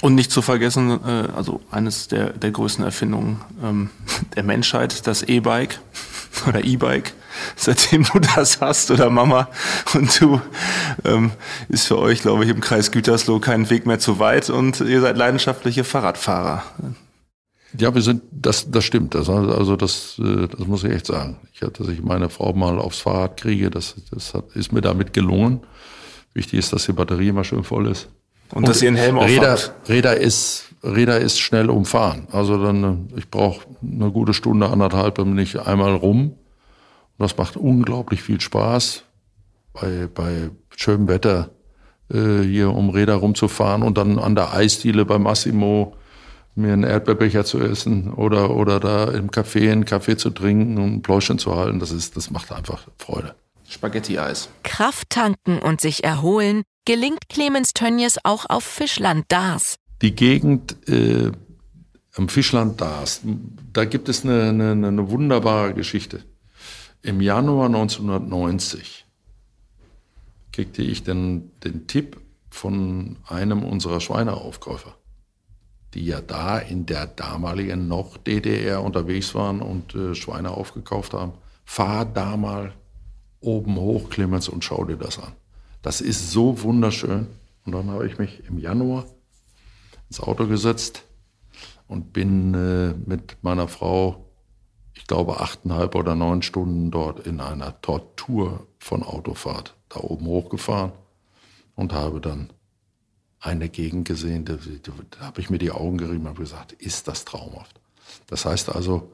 Und 0.02 0.16
nicht 0.16 0.32
zu 0.32 0.42
vergessen, 0.42 0.90
äh, 1.06 1.28
also 1.34 1.60
eines 1.70 2.08
der, 2.08 2.30
der 2.30 2.50
größten 2.50 2.84
Erfindungen 2.84 3.40
ähm, 3.62 3.90
der 4.36 4.42
Menschheit, 4.42 5.06
das 5.06 5.22
E-Bike 5.22 5.78
oder 6.48 6.64
E-Bike. 6.64 7.14
Seitdem 7.56 8.04
du 8.04 8.18
das 8.18 8.60
hast 8.60 8.90
oder 8.90 9.10
Mama 9.10 9.48
und 9.94 10.20
du, 10.20 10.40
ähm, 11.04 11.30
ist 11.68 11.86
für 11.86 11.98
euch, 11.98 12.20
glaube 12.20 12.44
ich, 12.44 12.50
im 12.50 12.60
Kreis 12.60 12.90
Gütersloh 12.90 13.38
kein 13.38 13.70
Weg 13.70 13.86
mehr 13.86 14.00
zu 14.00 14.18
weit 14.18 14.50
und 14.50 14.80
ihr 14.80 15.00
seid 15.00 15.16
leidenschaftliche 15.16 15.84
Fahrradfahrer. 15.84 16.64
Ja, 17.78 17.94
wir 17.94 18.02
sind, 18.02 18.22
das, 18.32 18.70
das 18.70 18.84
stimmt. 18.84 19.14
Das, 19.14 19.28
also 19.28 19.76
das, 19.76 20.18
äh, 20.18 20.48
das 20.48 20.66
muss 20.66 20.82
ich 20.82 20.90
echt 20.90 21.06
sagen. 21.06 21.38
Ich, 21.52 21.60
dass 21.60 21.88
ich 21.88 22.02
meine 22.02 22.28
Frau 22.28 22.52
mal 22.52 22.80
aufs 22.80 22.98
Fahrrad 22.98 23.36
kriege, 23.36 23.70
das, 23.70 23.94
das 24.10 24.34
hat, 24.34 24.50
ist 24.56 24.72
mir 24.72 24.82
damit 24.82 25.12
gelungen. 25.12 25.60
Wichtig 26.34 26.58
ist, 26.58 26.72
dass 26.72 26.86
die 26.86 26.92
Batterie 26.92 27.28
immer 27.28 27.44
schön 27.44 27.62
voll 27.62 27.86
ist. 27.86 28.08
Und, 28.52 28.68
dass 28.68 28.82
ihr 28.82 28.88
einen 28.88 28.96
Helm 28.96 29.18
Räder, 29.18 29.58
Räder 29.88 30.16
ist 30.16 30.72
Räder 30.84 31.20
ist 31.20 31.38
schnell 31.38 31.70
umfahren. 31.70 32.26
Also 32.32 32.62
dann, 32.62 33.08
ich 33.16 33.30
brauche 33.30 33.66
eine 33.82 34.10
gute 34.10 34.34
Stunde, 34.34 34.68
anderthalb, 34.68 35.14
dann 35.14 35.34
bin 35.34 35.38
ich 35.38 35.60
einmal 35.60 35.94
rum. 35.94 36.32
Und 37.18 37.18
das 37.18 37.36
macht 37.36 37.56
unglaublich 37.56 38.22
viel 38.22 38.40
Spaß, 38.40 39.04
bei, 39.72 40.08
bei 40.12 40.50
schönem 40.76 41.06
Wetter 41.06 41.50
äh, 42.12 42.42
hier 42.42 42.70
um 42.70 42.90
Räder 42.90 43.14
rumzufahren 43.14 43.82
und 43.82 43.96
dann 43.96 44.18
an 44.18 44.34
der 44.34 44.52
Eisdiele 44.52 45.04
bei 45.04 45.18
Massimo 45.18 45.94
mir 46.54 46.72
einen 46.72 46.82
Erdbeerbecher 46.82 47.44
zu 47.44 47.60
essen 47.60 48.12
oder, 48.12 48.50
oder 48.50 48.80
da 48.80 49.04
im 49.04 49.30
Café 49.30 49.70
einen 49.70 49.84
Kaffee 49.84 50.16
zu 50.16 50.30
trinken 50.30 50.76
und 50.78 50.96
ein 50.96 51.02
Pläuschen 51.02 51.38
zu 51.38 51.54
halten. 51.54 51.78
Das, 51.78 51.92
ist, 51.92 52.16
das 52.16 52.30
macht 52.30 52.52
einfach 52.52 52.88
Freude. 52.98 53.34
Spaghetti-Eis. 53.72 54.48
Kraft 54.62 55.11
tanken 55.11 55.58
und 55.58 55.80
sich 55.80 56.04
erholen 56.04 56.62
gelingt 56.85 57.28
Clemens 57.28 57.74
Tönnies 57.74 58.18
auch 58.24 58.46
auf 58.48 58.64
Fischland 58.64 59.26
Dars. 59.28 59.76
Die 60.02 60.14
Gegend 60.14 60.88
äh, 60.88 61.30
am 62.14 62.28
Fischland 62.28 62.80
Dars, 62.80 63.20
da 63.72 63.85
gibt 63.85 64.08
es 64.08 64.24
eine, 64.24 64.48
eine, 64.48 64.72
eine 64.72 65.11
wunderbare 65.11 65.74
Geschichte. 65.74 66.24
Im 67.02 67.20
Januar 67.20 67.66
1990 67.66 69.06
kriegte 70.52 70.82
ich 70.82 71.02
den, 71.02 71.50
den 71.64 71.87
Tipp 71.87 72.20
von 72.50 73.16
einem 73.26 73.64
unserer 73.64 74.00
Schweineaufkäufer, 74.00 74.94
die 75.94 76.04
ja 76.04 76.20
da 76.20 76.58
in 76.58 76.85
der 76.85 77.06
damaligen 77.06 77.88
noch 77.88 78.18
DDR 78.18 78.82
unterwegs 78.82 79.35
waren 79.35 79.62
und 79.62 79.94
äh, 79.94 80.14
Schweine 80.14 80.50
aufgekauft 80.50 81.14
haben. 81.14 81.32
Fahr 81.64 82.04
da 82.04 82.37
mal 82.37 82.74
oben 83.42 83.76
hoch, 83.76 84.09
Clemens, 84.11 84.48
und 84.48 84.64
schau 84.64 84.85
dir 84.85 84.96
das 84.96 85.18
an. 85.18 85.33
Das 85.83 86.00
ist 86.00 86.31
so 86.31 86.62
wunderschön. 86.62 87.26
Und 87.64 87.72
dann 87.72 87.90
habe 87.90 88.07
ich 88.07 88.18
mich 88.18 88.44
im 88.48 88.59
Januar 88.59 89.05
ins 90.09 90.20
Auto 90.20 90.46
gesetzt 90.46 91.05
und 91.87 92.12
bin 92.12 92.55
äh, 92.55 92.94
mit 93.09 93.37
meiner 93.42 93.68
Frau, 93.68 94.26
ich 94.94 95.07
glaube, 95.07 95.40
achteinhalb 95.40 95.94
oder 95.94 96.14
neun 96.14 96.42
Stunden 96.42 96.90
dort 96.90 97.26
in 97.26 97.40
einer 97.40 97.81
Tortur 97.83 98.66
von 98.78 99.02
Autofahrt 99.02 99.76
da 99.88 100.00
oben 100.00 100.26
hochgefahren 100.26 100.92
und 101.74 101.92
habe 101.92 102.20
dann 102.20 102.52
eine 103.40 103.68
Gegend 103.68 104.07
gesehen, 104.07 104.44
da, 104.44 104.57
da, 105.11 105.26
habe 105.26 105.40
ich 105.40 105.50
mir 105.50 105.59
die 105.59 105.72
Augen 105.72 105.98
gerieben 105.98 106.26
und 106.26 106.38
gesagt, 106.38 106.72
ist 106.72 107.09
das 107.09 107.24
traumhaft. 107.24 107.81
Das 108.28 108.44
heißt 108.44 108.68
also, 108.74 109.11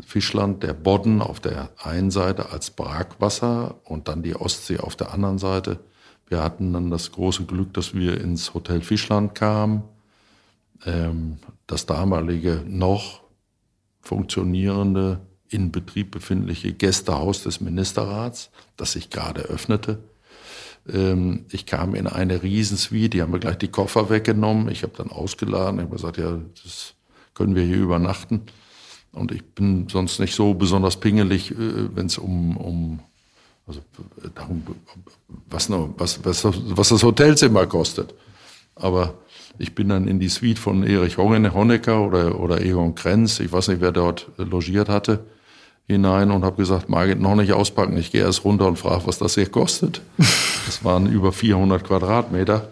Fischland, 0.00 0.62
der 0.62 0.74
Bodden 0.74 1.20
auf 1.20 1.40
der 1.40 1.70
einen 1.82 2.10
Seite 2.10 2.50
als 2.50 2.70
Brackwasser 2.70 3.76
und 3.84 4.08
dann 4.08 4.22
die 4.22 4.36
Ostsee 4.36 4.78
auf 4.78 4.96
der 4.96 5.12
anderen 5.12 5.38
Seite. 5.38 5.80
Wir 6.28 6.42
hatten 6.42 6.72
dann 6.72 6.90
das 6.90 7.12
große 7.12 7.44
Glück, 7.44 7.72
dass 7.74 7.94
wir 7.94 8.20
ins 8.20 8.54
Hotel 8.54 8.80
Fischland 8.80 9.34
kamen. 9.34 9.82
Ähm, 10.84 11.38
das 11.66 11.86
damalige 11.86 12.62
noch 12.66 13.22
funktionierende, 14.00 15.20
in 15.50 15.72
Betrieb 15.72 16.10
befindliche 16.10 16.72
Gästehaus 16.72 17.42
des 17.42 17.60
Ministerrats, 17.60 18.50
das 18.76 18.92
sich 18.92 19.10
gerade 19.10 19.42
öffnete. 19.42 19.98
Ähm, 20.88 21.46
ich 21.50 21.66
kam 21.66 21.94
in 21.94 22.06
eine 22.06 22.42
Riesensuite, 22.42 23.10
die 23.10 23.22
haben 23.22 23.32
mir 23.32 23.40
gleich 23.40 23.58
die 23.58 23.68
Koffer 23.68 24.10
weggenommen. 24.10 24.68
Ich 24.68 24.82
habe 24.82 24.92
dann 24.96 25.10
ausgeladen, 25.10 25.78
ich 25.78 25.84
habe 25.86 25.96
gesagt, 25.96 26.18
ja, 26.18 26.38
das 26.62 26.94
können 27.34 27.54
wir 27.54 27.64
hier 27.64 27.78
übernachten. 27.78 28.42
Und 29.18 29.32
ich 29.32 29.44
bin 29.44 29.88
sonst 29.88 30.20
nicht 30.20 30.34
so 30.34 30.54
besonders 30.54 30.98
pingelig, 30.98 31.50
äh, 31.50 31.56
wenn 31.94 32.06
es 32.06 32.18
um, 32.18 32.56
um 32.56 33.00
also 33.66 33.80
darum, 34.34 34.62
was, 35.50 35.68
noch, 35.68 35.90
was, 35.98 36.24
was, 36.24 36.44
was 36.44 36.88
das 36.88 37.02
Hotelzimmer 37.02 37.66
kostet. 37.66 38.14
Aber 38.74 39.14
ich 39.58 39.74
bin 39.74 39.88
dann 39.88 40.08
in 40.08 40.20
die 40.20 40.28
Suite 40.28 40.58
von 40.58 40.82
Erich 40.84 41.18
Honecker 41.18 42.00
oder, 42.00 42.40
oder 42.40 42.62
Egon 42.62 42.94
Krenz, 42.94 43.40
ich 43.40 43.52
weiß 43.52 43.68
nicht, 43.68 43.80
wer 43.80 43.92
dort 43.92 44.28
logiert 44.38 44.88
hatte, 44.88 45.24
hinein 45.86 46.30
und 46.30 46.44
habe 46.44 46.56
gesagt, 46.56 46.88
Margit, 46.88 47.20
noch 47.20 47.34
nicht 47.34 47.52
auspacken, 47.52 47.96
ich 47.96 48.12
gehe 48.12 48.22
erst 48.22 48.44
runter 48.44 48.66
und 48.66 48.78
frage, 48.78 49.06
was 49.06 49.18
das 49.18 49.34
hier 49.34 49.48
kostet. 49.48 50.00
Das 50.66 50.84
waren 50.84 51.10
über 51.10 51.32
400 51.32 51.82
Quadratmeter 51.82 52.68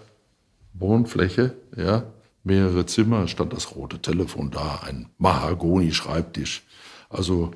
Wohnfläche, 0.75 1.55
ja, 1.75 2.03
mehrere 2.47 2.87
Zimmer, 2.87 3.29
stand 3.29 3.53
das 3.53 3.75
rote 3.75 4.01
Telefon 4.01 4.51
da, 4.51 4.81
ein 4.87 5.07
Mahagoni-Schreibtisch. 5.19 6.63
Also 7.09 7.53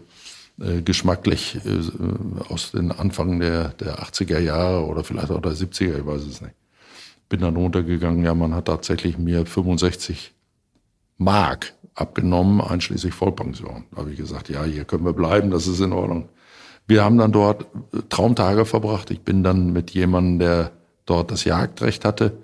äh, 0.61 0.83
geschmacklich 0.83 1.59
äh, 1.65 2.53
aus 2.53 2.73
den 2.73 2.93
Anfang 2.93 3.41
der, 3.41 3.71
der 3.71 4.01
80er 4.01 4.39
Jahre 4.39 4.85
oder 4.85 5.05
vielleicht 5.05 5.31
auch 5.31 5.41
der 5.41 5.53
70er, 5.53 5.99
ich 5.99 6.07
weiß 6.07 6.23
es 6.23 6.41
nicht. 6.43 6.55
Bin 7.29 7.41
dann 7.41 7.57
runtergegangen, 7.57 8.25
ja, 8.25 8.35
man 8.35 8.55
hat 8.55 8.67
tatsächlich 8.67 9.17
mir 9.17 9.47
65 9.47 10.35
Mark 11.17 11.75
abgenommen, 11.95 12.61
einschließlich 12.61 13.15
Vollpension. 13.15 13.85
Da 13.93 13.99
habe 13.99 14.11
ich 14.11 14.17
gesagt, 14.17 14.49
ja, 14.49 14.65
hier 14.65 14.85
können 14.85 15.05
wir 15.05 15.13
bleiben, 15.13 15.51
das 15.51 15.67
ist 15.67 15.81
in 15.81 15.93
Ordnung. 15.93 16.29
Wir 16.87 17.05
haben 17.05 17.19
dann 17.19 17.33
dort 17.33 17.67
äh, 17.95 18.03
Traumtage 18.09 18.65
verbracht. 18.65 19.11
Ich 19.11 19.21
bin 19.21 19.43
dann 19.43 19.73
mit 19.73 19.93
jemandem, 19.93 20.41
der 20.41 20.73
dort 21.07 21.31
das 21.31 21.45
Jagdrecht 21.45 22.05
hatte, 22.05 22.37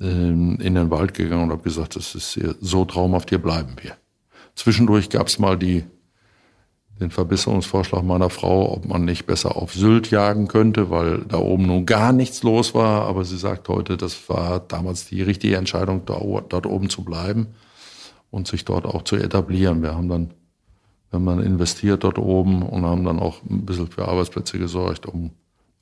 in 0.00 0.74
den 0.74 0.90
Wald 0.90 1.12
gegangen 1.12 1.44
und 1.44 1.50
habe 1.50 1.62
gesagt, 1.62 1.94
das 1.94 2.14
ist 2.14 2.32
hier 2.32 2.54
so 2.60 2.86
traumhaft, 2.86 3.28
hier 3.28 3.38
bleiben 3.38 3.76
wir. 3.82 3.96
Zwischendurch 4.54 5.10
gab 5.10 5.26
es 5.26 5.38
mal 5.38 5.58
die, 5.58 5.84
den 7.00 7.10
Verbesserungsvorschlag 7.10 8.02
meiner 8.02 8.30
Frau, 8.30 8.72
ob 8.72 8.86
man 8.86 9.04
nicht 9.04 9.26
besser 9.26 9.56
auf 9.56 9.74
Sylt 9.74 10.10
jagen 10.10 10.48
könnte, 10.48 10.90
weil 10.90 11.18
da 11.28 11.36
oben 11.38 11.66
nun 11.66 11.84
gar 11.84 12.12
nichts 12.12 12.42
los 12.42 12.74
war. 12.74 13.02
Aber 13.02 13.24
sie 13.24 13.36
sagt 13.36 13.68
heute, 13.68 13.98
das 13.98 14.28
war 14.30 14.60
damals 14.60 15.06
die 15.06 15.20
richtige 15.20 15.56
Entscheidung, 15.56 16.02
dort 16.06 16.66
oben 16.66 16.88
zu 16.88 17.04
bleiben 17.04 17.48
und 18.30 18.48
sich 18.48 18.64
dort 18.64 18.86
auch 18.86 19.02
zu 19.02 19.16
etablieren. 19.16 19.82
Wir 19.82 19.94
haben 19.94 20.08
dann, 20.08 20.30
wenn 21.10 21.24
man 21.24 21.42
investiert 21.42 22.04
dort 22.04 22.18
oben 22.18 22.62
und 22.62 22.86
haben 22.86 23.04
dann 23.04 23.18
auch 23.18 23.42
ein 23.48 23.66
bisschen 23.66 23.88
für 23.88 24.08
Arbeitsplätze 24.08 24.58
gesorgt, 24.58 25.04
um, 25.04 25.32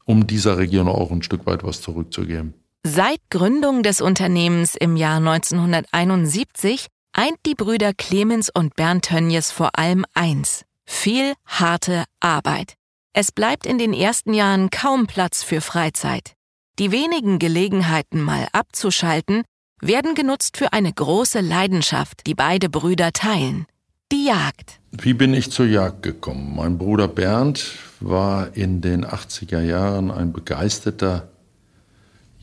um 0.06 0.26
dieser 0.26 0.58
Region 0.58 0.88
auch 0.88 1.12
ein 1.12 1.22
Stück 1.22 1.46
weit 1.46 1.62
was 1.62 1.82
zurückzugeben. 1.82 2.54
Seit 2.84 3.20
Gründung 3.30 3.82
des 3.82 4.00
Unternehmens 4.00 4.74
im 4.74 4.96
Jahr 4.96 5.18
1971 5.18 6.86
eint 7.12 7.36
die 7.44 7.54
Brüder 7.54 7.92
Clemens 7.92 8.50
und 8.52 8.76
Bernd 8.76 9.06
Tönjes 9.06 9.50
vor 9.50 9.78
allem 9.78 10.04
eins. 10.14 10.64
Viel 10.86 11.34
harte 11.44 12.04
Arbeit. 12.20 12.74
Es 13.12 13.32
bleibt 13.32 13.66
in 13.66 13.78
den 13.78 13.92
ersten 13.92 14.32
Jahren 14.32 14.70
kaum 14.70 15.06
Platz 15.06 15.42
für 15.42 15.60
Freizeit. 15.60 16.34
Die 16.78 16.92
wenigen 16.92 17.38
Gelegenheiten 17.38 18.22
mal 18.22 18.46
abzuschalten 18.52 19.42
werden 19.80 20.14
genutzt 20.14 20.56
für 20.56 20.72
eine 20.72 20.92
große 20.92 21.40
Leidenschaft, 21.40 22.26
die 22.26 22.34
beide 22.34 22.68
Brüder 22.68 23.12
teilen. 23.12 23.66
Die 24.12 24.26
Jagd. 24.26 24.80
Wie 24.92 25.14
bin 25.14 25.34
ich 25.34 25.50
zur 25.50 25.66
Jagd 25.66 26.02
gekommen? 26.04 26.54
Mein 26.56 26.78
Bruder 26.78 27.08
Bernd 27.08 27.72
war 28.00 28.56
in 28.56 28.80
den 28.80 29.04
80er 29.04 29.60
Jahren 29.60 30.10
ein 30.10 30.32
begeisterter 30.32 31.28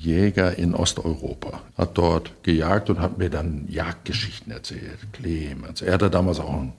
Jäger 0.06 0.58
in 0.58 0.74
Osteuropa, 0.74 1.62
hat 1.78 1.98
dort 1.98 2.32
gejagt 2.44 2.90
und 2.90 3.00
hat 3.00 3.18
mir 3.18 3.30
dann 3.30 3.66
Jagdgeschichten 3.68 4.52
erzählt. 4.52 5.00
Clemens. 5.12 5.82
Er 5.82 5.94
hatte 5.94 6.10
damals 6.10 6.40
auch 6.40 6.54
einen 6.54 6.74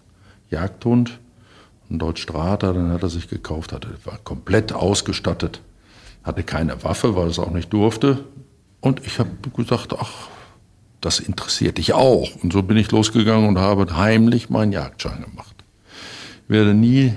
Jagdhund, 0.50 1.18
einen 1.90 1.98
Deutsch 1.98 2.22
Strata, 2.22 2.72
den 2.72 2.92
hat 2.92 3.02
er 3.02 3.08
sich 3.08 3.28
gekauft, 3.28 3.72
hatte, 3.72 3.88
war 4.04 4.18
komplett 4.18 4.72
ausgestattet, 4.72 5.60
hatte 6.22 6.42
keine 6.42 6.82
Waffe, 6.84 7.16
weil 7.16 7.28
es 7.28 7.38
auch 7.38 7.50
nicht 7.50 7.72
durfte. 7.72 8.24
Und 8.80 9.04
ich 9.04 9.18
habe 9.18 9.30
gesagt, 9.54 9.94
ach, 9.98 10.28
das 11.00 11.20
interessiert 11.20 11.78
dich 11.78 11.92
auch. 11.92 12.30
Und 12.42 12.52
so 12.52 12.62
bin 12.62 12.76
ich 12.76 12.90
losgegangen 12.90 13.48
und 13.48 13.58
habe 13.58 13.96
heimlich 13.96 14.50
meinen 14.50 14.72
Jagdschein 14.72 15.22
gemacht. 15.22 15.54
Ich 16.44 16.50
werde 16.50 16.74
nie 16.74 17.16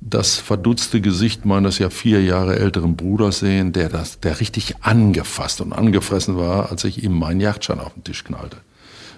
das 0.00 0.36
verdutzte 0.36 1.00
Gesicht 1.00 1.44
meines 1.44 1.78
ja 1.78 1.90
vier 1.90 2.22
Jahre 2.22 2.58
älteren 2.58 2.96
Bruders 2.96 3.40
sehen, 3.40 3.72
der, 3.72 3.88
das, 3.88 4.20
der 4.20 4.40
richtig 4.40 4.76
angefasst 4.82 5.60
und 5.60 5.72
angefressen 5.72 6.36
war, 6.38 6.70
als 6.70 6.84
ich 6.84 7.02
ihm 7.02 7.18
meinen 7.18 7.40
Jagdschein 7.40 7.80
auf 7.80 7.94
den 7.94 8.04
Tisch 8.04 8.24
knallte. 8.24 8.58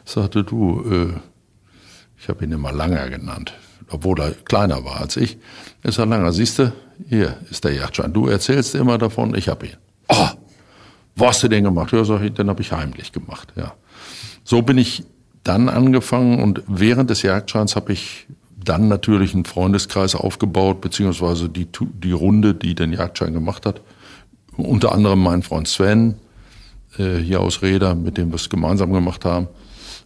Ich 0.06 0.12
sagte, 0.12 0.42
du, 0.42 0.82
äh, 0.90 1.12
ich 2.18 2.28
habe 2.28 2.44
ihn 2.44 2.52
immer 2.52 2.72
Langer 2.72 3.08
genannt, 3.10 3.52
obwohl 3.88 4.20
er 4.20 4.30
kleiner 4.30 4.84
war 4.84 5.00
als 5.00 5.16
ich. 5.16 5.38
Er 5.82 5.92
sagt, 5.92 6.08
Langer, 6.08 6.32
siehst 6.32 6.58
du, 6.58 6.72
hier 7.08 7.36
ist 7.50 7.64
der 7.64 7.74
Jagdschein. 7.74 8.12
Du 8.12 8.26
erzählst 8.26 8.74
immer 8.74 8.98
davon, 8.98 9.34
ich 9.34 9.48
habe 9.48 9.66
ihn. 9.66 9.76
Oh, 10.08 10.28
wo 11.14 11.26
hast 11.26 11.42
du 11.42 11.48
den 11.48 11.64
gemacht? 11.64 11.92
Ja, 11.92 12.04
sag 12.04 12.22
ich, 12.22 12.32
den 12.32 12.48
habe 12.48 12.62
ich 12.62 12.72
heimlich 12.72 13.12
gemacht. 13.12 13.52
Ja. 13.54 13.74
So 14.44 14.62
bin 14.62 14.78
ich 14.78 15.04
dann 15.44 15.68
angefangen 15.68 16.42
und 16.42 16.62
während 16.66 17.10
des 17.10 17.22
Jagdscheins 17.22 17.76
habe 17.76 17.92
ich 17.92 18.26
dann 18.64 18.88
natürlich 18.88 19.34
einen 19.34 19.44
Freundeskreis 19.44 20.14
aufgebaut, 20.14 20.80
beziehungsweise 20.80 21.48
die, 21.48 21.66
die 21.70 22.12
Runde, 22.12 22.54
die 22.54 22.74
den 22.74 22.92
Jagdschein 22.92 23.32
gemacht 23.32 23.66
hat. 23.66 23.80
Unter 24.56 24.92
anderem 24.92 25.22
mein 25.22 25.42
Freund 25.42 25.68
Sven, 25.68 26.16
äh, 26.98 27.16
hier 27.16 27.40
aus 27.40 27.62
Reda, 27.62 27.94
mit 27.94 28.16
dem 28.18 28.30
wir 28.30 28.36
es 28.36 28.48
gemeinsam 28.48 28.92
gemacht 28.92 29.24
haben. 29.24 29.48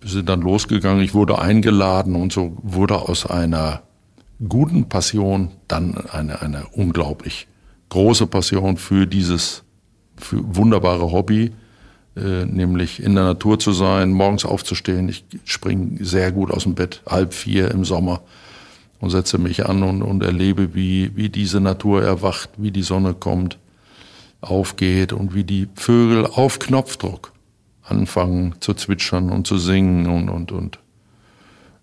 Wir 0.00 0.10
sind 0.10 0.28
dann 0.28 0.42
losgegangen, 0.42 1.02
ich 1.02 1.14
wurde 1.14 1.38
eingeladen 1.38 2.14
und 2.14 2.32
so 2.32 2.56
wurde 2.62 2.96
aus 2.96 3.26
einer 3.26 3.82
guten 4.48 4.88
Passion 4.88 5.50
dann 5.68 5.96
eine, 6.12 6.42
eine 6.42 6.66
unglaublich 6.72 7.46
große 7.88 8.26
Passion 8.26 8.76
für 8.76 9.06
dieses 9.06 9.62
für 10.16 10.38
wunderbare 10.56 11.10
Hobby, 11.10 11.52
äh, 12.16 12.44
nämlich 12.44 13.02
in 13.02 13.14
der 13.14 13.24
Natur 13.24 13.58
zu 13.58 13.72
sein, 13.72 14.10
morgens 14.10 14.44
aufzustehen. 14.44 15.08
Ich 15.08 15.24
springe 15.44 16.04
sehr 16.04 16.30
gut 16.30 16.50
aus 16.50 16.64
dem 16.64 16.74
Bett, 16.74 17.02
halb 17.06 17.34
vier 17.34 17.70
im 17.70 17.84
Sommer 17.84 18.20
und 19.04 19.10
setze 19.10 19.36
mich 19.36 19.66
an 19.66 19.82
und, 19.82 20.00
und 20.00 20.22
erlebe, 20.22 20.74
wie, 20.74 21.14
wie 21.14 21.28
diese 21.28 21.60
Natur 21.60 22.02
erwacht, 22.02 22.48
wie 22.56 22.70
die 22.70 22.82
Sonne 22.82 23.12
kommt, 23.12 23.58
aufgeht 24.40 25.12
und 25.12 25.34
wie 25.34 25.44
die 25.44 25.68
Vögel 25.74 26.24
auf 26.26 26.58
Knopfdruck 26.58 27.32
anfangen 27.82 28.54
zu 28.60 28.72
zwitschern 28.72 29.28
und 29.28 29.46
zu 29.46 29.58
singen 29.58 30.06
und, 30.06 30.30
und, 30.30 30.52
und. 30.52 30.78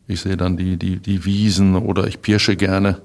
Ich 0.07 0.21
sehe 0.21 0.35
dann 0.35 0.57
die, 0.57 0.77
die, 0.77 0.97
die 0.97 1.23
Wiesen 1.23 1.75
oder 1.75 2.07
ich 2.07 2.23
pirsche 2.23 2.55
gerne, 2.55 3.03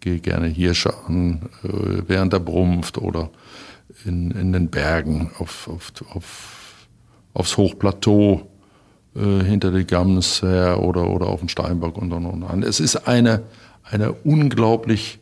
gehe 0.00 0.18
gerne 0.18 0.48
Hirsche 0.48 0.92
an, 1.06 1.48
äh, 1.62 2.02
während 2.08 2.32
er 2.32 2.40
brumpft 2.40 2.98
oder 2.98 3.30
in, 4.04 4.32
in 4.32 4.52
den 4.52 4.68
Bergen 4.68 5.30
auf, 5.38 5.68
auf, 5.68 5.92
auf, 6.12 6.88
aufs 7.34 7.56
Hochplateau 7.56 8.50
äh, 9.14 9.44
hinter 9.44 9.70
die 9.70 9.84
Gams 9.84 10.42
her 10.42 10.80
oder, 10.82 11.10
oder 11.10 11.26
auf 11.26 11.40
den 11.40 11.48
Steinbock 11.48 11.98
und 11.98 12.12
und 12.12 12.26
und. 12.26 12.62
Es 12.64 12.80
ist 12.80 13.08
eine, 13.08 13.42
eine 13.84 14.12
unglaublich 14.12 15.18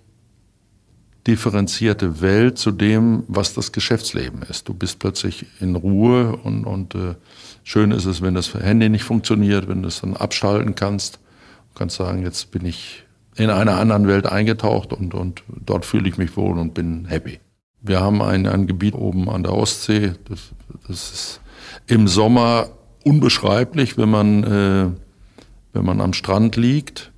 differenzierte 1.26 2.20
Welt 2.20 2.58
zu 2.58 2.70
dem, 2.70 3.24
was 3.28 3.52
das 3.52 3.72
Geschäftsleben 3.72 4.42
ist. 4.42 4.68
Du 4.68 4.74
bist 4.74 4.98
plötzlich 4.98 5.46
in 5.60 5.76
Ruhe 5.76 6.36
und, 6.36 6.64
und 6.64 6.94
äh, 6.94 7.14
schön 7.62 7.90
ist 7.90 8.06
es, 8.06 8.22
wenn 8.22 8.34
das 8.34 8.54
Handy 8.54 8.88
nicht 8.88 9.04
funktioniert, 9.04 9.68
wenn 9.68 9.82
du 9.82 9.88
es 9.88 10.00
dann 10.00 10.16
abschalten 10.16 10.74
kannst. 10.74 11.16
Du 11.16 11.78
kannst 11.78 11.96
sagen, 11.96 12.22
jetzt 12.22 12.50
bin 12.50 12.64
ich 12.64 13.04
in 13.36 13.50
einer 13.50 13.76
anderen 13.78 14.08
Welt 14.08 14.26
eingetaucht 14.26 14.92
und, 14.92 15.14
und 15.14 15.42
dort 15.48 15.84
fühle 15.84 16.08
ich 16.08 16.16
mich 16.16 16.36
wohl 16.36 16.58
und 16.58 16.74
bin 16.74 17.04
happy. 17.06 17.38
Wir 17.80 18.00
haben 18.00 18.22
ein, 18.22 18.46
ein 18.46 18.66
Gebiet 18.66 18.94
oben 18.94 19.28
an 19.28 19.42
der 19.42 19.54
Ostsee. 19.54 20.12
Das, 20.28 20.50
das 20.86 21.12
ist 21.12 21.40
im 21.86 22.08
Sommer 22.08 22.68
unbeschreiblich, 23.04 23.96
wenn 23.96 24.10
man, 24.10 24.44
äh, 24.44 24.90
wenn 25.72 25.84
man 25.84 26.00
am 26.00 26.12
Strand 26.12 26.56
liegt 26.56 27.12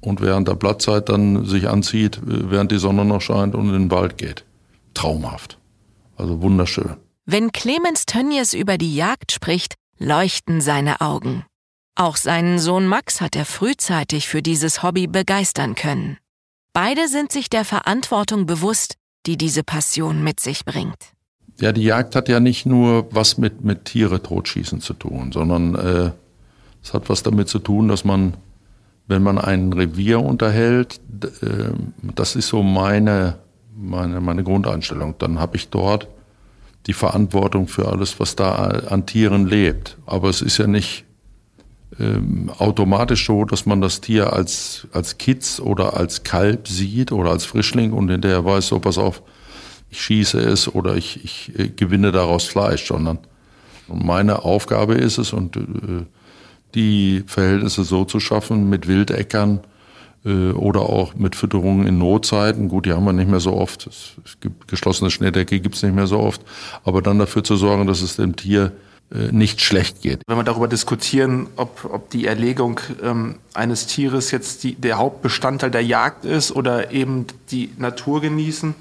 und 0.00 0.20
während 0.20 0.48
der 0.48 0.54
Blattzeit 0.54 1.08
dann 1.08 1.44
sich 1.44 1.68
anzieht, 1.68 2.18
äh, 2.18 2.50
während 2.50 2.72
die 2.72 2.78
Sonne 2.78 3.04
noch 3.04 3.20
scheint 3.20 3.54
und 3.54 3.68
in 3.68 3.72
den 3.72 3.90
Wald 3.90 4.18
geht. 4.18 4.44
Traumhaft. 4.94 5.58
Also 6.16 6.40
wunderschön. 6.42 6.96
Wenn 7.26 7.52
Clemens 7.52 8.06
Tönnies 8.06 8.54
über 8.54 8.78
die 8.78 8.94
Jagd 8.94 9.32
spricht, 9.32 9.74
leuchten 9.98 10.60
seine 10.60 11.00
Augen. 11.00 11.44
Auch 11.96 12.16
seinen 12.16 12.58
Sohn 12.58 12.86
Max 12.86 13.20
hat 13.20 13.36
er 13.36 13.46
frühzeitig 13.46 14.28
für 14.28 14.42
dieses 14.42 14.82
Hobby 14.82 15.06
begeistern 15.06 15.74
können. 15.74 16.18
Beide 16.72 17.08
sind 17.08 17.32
sich 17.32 17.48
der 17.48 17.64
Verantwortung 17.64 18.44
bewusst, 18.44 18.96
die 19.24 19.38
diese 19.38 19.64
Passion 19.64 20.22
mit 20.22 20.40
sich 20.40 20.64
bringt. 20.64 21.15
Ja, 21.58 21.72
die 21.72 21.84
Jagd 21.84 22.14
hat 22.14 22.28
ja 22.28 22.40
nicht 22.40 22.66
nur 22.66 23.06
was 23.10 23.38
mit, 23.38 23.64
mit 23.64 23.86
Tiere 23.86 24.22
totschießen 24.22 24.80
zu 24.80 24.92
tun, 24.92 25.32
sondern 25.32 25.74
äh, 25.74 26.10
es 26.82 26.92
hat 26.92 27.08
was 27.08 27.22
damit 27.22 27.48
zu 27.48 27.58
tun, 27.58 27.88
dass 27.88 28.04
man, 28.04 28.34
wenn 29.06 29.22
man 29.22 29.38
ein 29.38 29.72
Revier 29.72 30.20
unterhält, 30.20 31.00
äh, 31.22 31.70
das 32.14 32.36
ist 32.36 32.48
so 32.48 32.62
meine, 32.62 33.38
meine, 33.74 34.20
meine 34.20 34.44
Grundeinstellung, 34.44 35.14
dann 35.18 35.38
habe 35.38 35.56
ich 35.56 35.68
dort 35.68 36.08
die 36.86 36.92
Verantwortung 36.92 37.68
für 37.68 37.88
alles, 37.88 38.20
was 38.20 38.36
da 38.36 38.54
an 38.54 39.06
Tieren 39.06 39.46
lebt. 39.46 39.96
Aber 40.06 40.28
es 40.28 40.42
ist 40.42 40.58
ja 40.58 40.66
nicht 40.66 41.04
ähm, 41.98 42.50
automatisch 42.58 43.26
so, 43.26 43.44
dass 43.44 43.66
man 43.66 43.80
das 43.80 44.00
Tier 44.00 44.32
als, 44.32 44.86
als 44.92 45.18
Kitz 45.18 45.58
oder 45.58 45.96
als 45.96 46.22
Kalb 46.22 46.68
sieht 46.68 47.12
oder 47.12 47.30
als 47.30 47.44
Frischling 47.44 47.92
und 47.92 48.10
hinterher 48.10 48.44
weiß, 48.44 48.68
so 48.68 48.78
pass 48.78 48.98
auf, 48.98 49.22
ich 49.90 50.00
schieße 50.00 50.38
es 50.40 50.72
oder 50.72 50.96
ich, 50.96 51.24
ich 51.24 51.58
äh, 51.58 51.68
gewinne 51.68 52.12
daraus 52.12 52.44
Fleisch, 52.44 52.86
sondern 52.86 53.18
meine 53.88 54.44
Aufgabe 54.44 54.94
ist 54.94 55.18
es, 55.18 55.32
und 55.32 55.56
äh, 55.56 55.60
die 56.74 57.24
Verhältnisse 57.26 57.84
so 57.84 58.04
zu 58.04 58.20
schaffen 58.20 58.68
mit 58.68 58.88
Wildäckern 58.88 59.60
äh, 60.24 60.50
oder 60.50 60.80
auch 60.82 61.14
mit 61.14 61.36
Fütterungen 61.36 61.86
in 61.86 61.98
Notzeiten. 61.98 62.68
Gut, 62.68 62.86
die 62.86 62.92
haben 62.92 63.04
wir 63.04 63.12
nicht 63.12 63.30
mehr 63.30 63.40
so 63.40 63.54
oft. 63.54 63.86
Es, 63.86 64.12
es 64.24 64.40
gibt 64.40 64.68
geschlossene 64.68 65.10
Schneedecke, 65.10 65.60
gibt 65.60 65.76
es 65.76 65.82
nicht 65.82 65.94
mehr 65.94 66.06
so 66.06 66.18
oft. 66.18 66.42
Aber 66.84 67.00
dann 67.00 67.18
dafür 67.18 67.44
zu 67.44 67.56
sorgen, 67.56 67.86
dass 67.86 68.02
es 68.02 68.16
dem 68.16 68.36
Tier 68.36 68.72
äh, 69.12 69.30
nicht 69.30 69.60
schlecht 69.60 70.02
geht. 70.02 70.22
Wenn 70.26 70.36
wir 70.36 70.42
darüber 70.42 70.68
diskutieren, 70.68 71.46
ob, 71.56 71.88
ob 71.90 72.10
die 72.10 72.26
Erlegung 72.26 72.80
ähm, 73.02 73.36
eines 73.54 73.86
Tieres 73.86 74.32
jetzt 74.32 74.64
die, 74.64 74.74
der 74.74 74.98
Hauptbestandteil 74.98 75.70
der 75.70 75.84
Jagd 75.84 76.24
ist 76.24 76.50
oder 76.50 76.90
eben 76.90 77.26
die 77.50 77.70
Natur 77.78 78.20
genießen, 78.20 78.74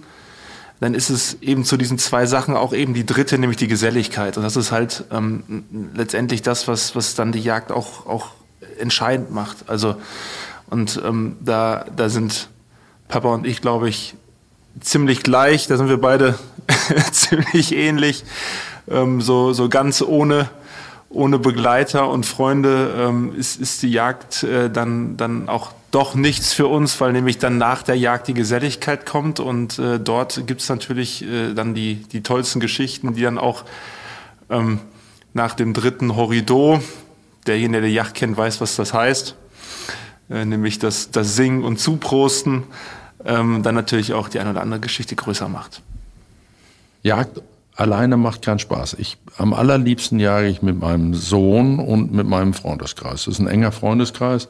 dann 0.79 0.93
ist 0.93 1.09
es 1.09 1.41
eben 1.41 1.63
zu 1.63 1.77
diesen 1.77 1.97
zwei 1.97 2.25
Sachen 2.25 2.55
auch 2.55 2.73
eben 2.73 2.93
die 2.93 3.05
dritte, 3.05 3.37
nämlich 3.37 3.57
die 3.57 3.67
Geselligkeit. 3.67 4.37
Und 4.37 4.43
das 4.43 4.55
ist 4.55 4.71
halt 4.71 5.05
ähm, 5.11 5.63
letztendlich 5.93 6.41
das, 6.41 6.67
was, 6.67 6.95
was 6.95 7.15
dann 7.15 7.31
die 7.31 7.39
Jagd 7.39 7.71
auch, 7.71 8.05
auch 8.05 8.27
entscheidend 8.79 9.31
macht. 9.31 9.69
Also, 9.69 9.95
und 10.69 11.01
ähm, 11.05 11.37
da, 11.39 11.85
da 11.95 12.09
sind 12.09 12.49
Papa 13.07 13.29
und 13.29 13.45
ich, 13.45 13.61
glaube 13.61 13.87
ich, 13.87 14.15
ziemlich 14.81 15.23
gleich. 15.23 15.67
Da 15.67 15.77
sind 15.77 15.89
wir 15.89 15.99
beide 15.99 16.37
ziemlich 17.11 17.73
ähnlich. 17.73 18.25
Ähm, 18.89 19.21
so, 19.21 19.53
so 19.53 19.69
ganz 19.69 20.01
ohne, 20.01 20.49
ohne 21.09 21.39
Begleiter 21.39 22.09
und 22.09 22.25
Freunde 22.25 22.93
ähm, 22.97 23.33
ist, 23.35 23.59
ist 23.59 23.81
die 23.81 23.91
Jagd 23.91 24.43
äh, 24.43 24.69
dann, 24.69 25.17
dann 25.17 25.47
auch 25.47 25.71
doch 25.95 26.13
nichts 26.13 26.51
für 26.51 26.67
uns, 26.67 26.99
weil 26.99 27.13
nämlich 27.13 27.37
dann 27.37 27.57
nach 27.57 27.81
der 27.81 27.95
Jagd 27.95 28.27
die 28.27 28.33
Geselligkeit 28.33 29.05
kommt 29.05 29.39
und 29.39 29.79
äh, 29.79 29.97
dort 29.97 30.45
gibt 30.45 30.59
es 30.59 30.67
natürlich 30.67 31.23
äh, 31.23 31.53
dann 31.53 31.73
die, 31.73 31.95
die 31.95 32.21
tollsten 32.21 32.59
Geschichten, 32.59 33.13
die 33.13 33.21
dann 33.21 33.37
auch 33.37 33.63
ähm, 34.49 34.81
nach 35.33 35.53
dem 35.53 35.73
dritten 35.73 36.17
Horrido, 36.17 36.81
derjenige, 37.47 37.79
der 37.79 37.89
die 37.89 37.95
Jagd 37.95 38.13
kennt, 38.13 38.35
weiß, 38.35 38.59
was 38.59 38.75
das 38.75 38.93
heißt, 38.93 39.35
äh, 40.29 40.43
nämlich 40.43 40.79
das, 40.79 41.11
das 41.11 41.37
Singen 41.37 41.63
und 41.63 41.79
Zuprosten, 41.79 42.63
ähm, 43.23 43.63
dann 43.63 43.75
natürlich 43.75 44.11
auch 44.11 44.27
die 44.27 44.41
eine 44.41 44.49
oder 44.49 44.63
andere 44.63 44.81
Geschichte 44.81 45.15
größer 45.15 45.47
macht. 45.47 45.81
Jagd 47.03 47.41
alleine 47.73 48.17
macht 48.17 48.41
keinen 48.41 48.59
Spaß. 48.59 48.97
Ich, 48.99 49.17
am 49.37 49.53
allerliebsten 49.53 50.19
jage 50.19 50.47
ich 50.47 50.61
mit 50.61 50.77
meinem 50.77 51.13
Sohn 51.13 51.79
und 51.79 52.11
mit 52.11 52.27
meinem 52.27 52.53
Freundeskreis. 52.53 53.23
Das 53.23 53.35
ist 53.35 53.39
ein 53.39 53.47
enger 53.47 53.71
Freundeskreis 53.71 54.49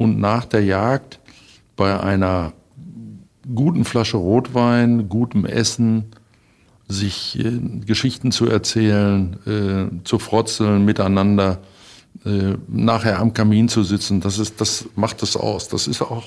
und 0.00 0.18
nach 0.18 0.46
der 0.46 0.64
Jagd 0.64 1.20
bei 1.76 2.00
einer 2.00 2.54
guten 3.54 3.84
Flasche 3.84 4.16
Rotwein, 4.16 5.10
gutem 5.10 5.44
Essen, 5.44 6.06
sich 6.88 7.38
äh, 7.38 7.60
Geschichten 7.84 8.32
zu 8.32 8.46
erzählen, 8.46 9.36
äh, 9.46 10.04
zu 10.04 10.18
frotzeln 10.18 10.86
miteinander, 10.86 11.58
äh, 12.24 12.54
nachher 12.66 13.18
am 13.18 13.34
Kamin 13.34 13.68
zu 13.68 13.82
sitzen, 13.82 14.22
das 14.22 14.38
ist, 14.38 14.58
das 14.58 14.86
macht 14.96 15.22
es 15.22 15.36
aus. 15.36 15.68
Das 15.68 15.86
ist 15.86 16.00
auch, 16.00 16.24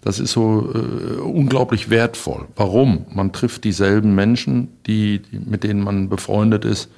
das 0.00 0.18
ist 0.18 0.32
so 0.32 0.72
äh, 0.74 1.20
unglaublich 1.20 1.90
wertvoll. 1.90 2.48
Warum? 2.56 3.06
Man 3.14 3.32
trifft 3.32 3.62
dieselben 3.62 4.16
Menschen, 4.16 4.66
die, 4.88 5.22
die 5.22 5.38
mit 5.38 5.62
denen 5.62 5.84
man 5.84 6.08
befreundet 6.08 6.64
ist 6.64 6.90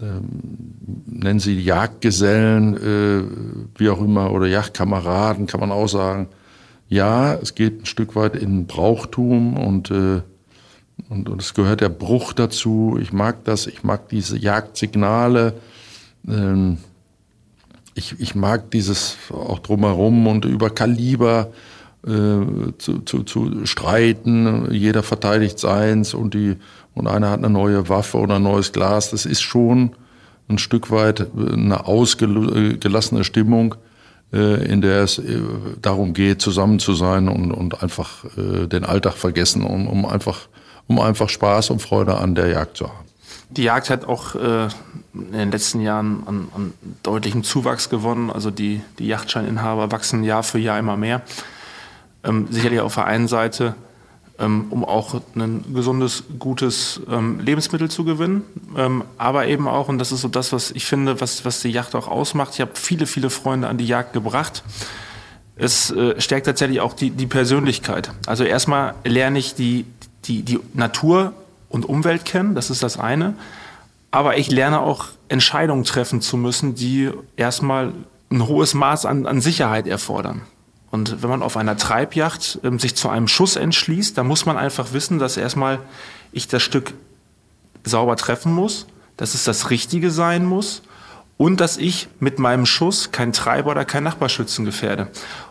nennen 0.00 1.40
sie 1.40 1.58
Jagdgesellen, 1.60 2.76
äh, 2.76 3.24
wie 3.76 3.90
auch 3.90 4.00
immer, 4.00 4.32
oder 4.32 4.46
Jagdkameraden, 4.46 5.46
kann 5.46 5.60
man 5.60 5.72
auch 5.72 5.88
sagen. 5.88 6.28
Ja, 6.88 7.34
es 7.34 7.54
geht 7.54 7.82
ein 7.82 7.86
Stück 7.86 8.16
weit 8.16 8.36
in 8.36 8.66
Brauchtum 8.66 9.56
und, 9.56 9.90
äh, 9.90 10.22
und, 11.08 11.28
und 11.28 11.42
es 11.42 11.54
gehört 11.54 11.80
der 11.80 11.90
Bruch 11.90 12.32
dazu. 12.32 12.98
Ich 13.00 13.12
mag 13.12 13.44
das, 13.44 13.66
ich 13.66 13.82
mag 13.82 14.08
diese 14.08 14.38
Jagdsignale. 14.38 15.54
Ähm, 16.26 16.78
ich, 17.94 18.14
ich 18.18 18.34
mag 18.34 18.70
dieses 18.70 19.16
auch 19.30 19.58
drumherum 19.58 20.26
und 20.26 20.44
über 20.44 20.70
Kaliber 20.70 21.50
äh, 22.06 22.72
zu, 22.78 23.00
zu, 23.04 23.24
zu 23.24 23.66
streiten. 23.66 24.72
Jeder 24.72 25.02
verteidigt 25.02 25.58
seins 25.58 26.14
und 26.14 26.32
die 26.32 26.56
und 26.98 27.06
einer 27.06 27.30
hat 27.30 27.38
eine 27.38 27.50
neue 27.50 27.88
Waffe 27.88 28.18
oder 28.18 28.36
ein 28.36 28.42
neues 28.42 28.72
Glas. 28.72 29.10
Das 29.10 29.24
ist 29.24 29.40
schon 29.40 29.92
ein 30.48 30.58
Stück 30.58 30.90
weit 30.90 31.26
eine 31.36 31.86
ausgelassene 31.86 33.24
Stimmung, 33.24 33.74
äh, 34.32 34.64
in 34.70 34.80
der 34.80 35.02
es 35.02 35.18
äh, 35.18 35.40
darum 35.80 36.14
geht, 36.14 36.42
zusammen 36.42 36.78
zu 36.78 36.94
sein 36.94 37.28
und, 37.28 37.52
und 37.52 37.82
einfach 37.82 38.24
äh, 38.36 38.66
den 38.66 38.84
Alltag 38.84 39.14
vergessen, 39.14 39.62
um, 39.64 39.86
um, 39.86 40.06
einfach, 40.06 40.48
um 40.86 41.00
einfach 41.00 41.28
Spaß 41.28 41.70
und 41.70 41.80
Freude 41.80 42.18
an 42.18 42.34
der 42.34 42.48
Jagd 42.48 42.78
zu 42.78 42.88
haben. 42.88 43.06
Die 43.50 43.62
Jagd 43.62 43.88
hat 43.88 44.04
auch 44.04 44.34
in 44.34 45.32
den 45.32 45.50
letzten 45.50 45.80
Jahren 45.80 46.22
an, 46.26 46.48
an 46.54 46.74
deutlichem 47.02 47.44
Zuwachs 47.44 47.88
gewonnen. 47.88 48.30
Also 48.30 48.50
die, 48.50 48.82
die 48.98 49.06
Yachtscheininhaber 49.06 49.90
wachsen 49.90 50.22
Jahr 50.22 50.42
für 50.42 50.58
Jahr 50.58 50.78
immer 50.78 50.98
mehr. 50.98 51.22
Ähm, 52.24 52.48
sicherlich 52.50 52.80
auf 52.80 52.96
der 52.96 53.06
einen 53.06 53.26
Seite 53.26 53.74
um 54.70 54.84
auch 54.84 55.20
ein 55.34 55.64
gesundes, 55.74 56.24
gutes 56.38 57.00
ähm, 57.10 57.40
Lebensmittel 57.40 57.90
zu 57.90 58.04
gewinnen. 58.04 58.42
Ähm, 58.76 59.04
aber 59.18 59.48
eben 59.48 59.66
auch, 59.66 59.88
und 59.88 59.98
das 59.98 60.12
ist 60.12 60.20
so 60.20 60.28
das, 60.28 60.52
was 60.52 60.70
ich 60.70 60.86
finde, 60.86 61.20
was, 61.20 61.44
was 61.44 61.60
die 61.60 61.70
Jagd 61.70 61.94
auch 61.94 62.06
ausmacht. 62.06 62.54
Ich 62.54 62.60
habe 62.60 62.70
viele, 62.74 63.06
viele 63.06 63.30
Freunde 63.30 63.68
an 63.68 63.78
die 63.78 63.86
Jagd 63.86 64.12
gebracht. 64.12 64.62
Es 65.56 65.90
äh, 65.90 66.20
stärkt 66.20 66.46
tatsächlich 66.46 66.80
auch 66.80 66.92
die, 66.92 67.10
die 67.10 67.26
Persönlichkeit. 67.26 68.10
Also 68.26 68.44
erstmal 68.44 68.94
lerne 69.04 69.40
ich 69.40 69.54
die, 69.56 69.86
die, 70.24 70.42
die 70.42 70.60
Natur 70.72 71.32
und 71.68 71.84
Umwelt 71.84 72.24
kennen, 72.24 72.54
das 72.54 72.70
ist 72.70 72.82
das 72.82 72.98
eine. 72.98 73.34
Aber 74.10 74.38
ich 74.38 74.50
lerne 74.50 74.80
auch 74.80 75.06
Entscheidungen 75.28 75.84
treffen 75.84 76.20
zu 76.20 76.36
müssen, 76.36 76.74
die 76.74 77.10
erstmal 77.36 77.92
ein 78.30 78.46
hohes 78.46 78.74
Maß 78.74 79.04
an, 79.04 79.26
an 79.26 79.40
Sicherheit 79.40 79.86
erfordern. 79.86 80.42
Und 80.90 81.22
wenn 81.22 81.30
man 81.30 81.42
auf 81.42 81.56
einer 81.56 81.76
Treibjacht 81.76 82.60
ähm, 82.64 82.78
sich 82.78 82.96
zu 82.96 83.08
einem 83.08 83.28
Schuss 83.28 83.56
entschließt, 83.56 84.16
dann 84.16 84.26
muss 84.26 84.46
man 84.46 84.56
einfach 84.56 84.92
wissen, 84.92 85.18
dass 85.18 85.36
erstmal 85.36 85.80
ich 86.32 86.48
das 86.48 86.62
Stück 86.62 86.94
sauber 87.84 88.16
treffen 88.16 88.52
muss, 88.52 88.86
dass 89.16 89.34
es 89.34 89.44
das 89.44 89.70
Richtige 89.70 90.10
sein 90.10 90.44
muss 90.44 90.82
und 91.36 91.60
dass 91.60 91.76
ich 91.76 92.08
mit 92.20 92.38
meinem 92.38 92.66
Schuss 92.66 93.12
kein 93.12 93.32
Treiber 93.32 93.70
oder 93.70 93.84
kein 93.84 94.04
Nachbarschützen 94.04 94.64
gefährde. 94.64 95.08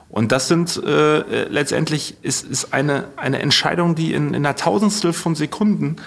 Und 0.10 0.32
das 0.32 0.48
sind 0.48 0.82
äh, 0.84 1.48
letztendlich 1.50 2.16
ist, 2.22 2.46
ist 2.46 2.74
eine, 2.74 3.06
eine 3.18 3.40
Entscheidung, 3.40 3.96
die 3.96 4.14
in, 4.14 4.30
in 4.30 4.46
einer 4.46 4.56
Tausendstel 4.56 5.14
von 5.14 5.36
Sekunden 5.36 5.98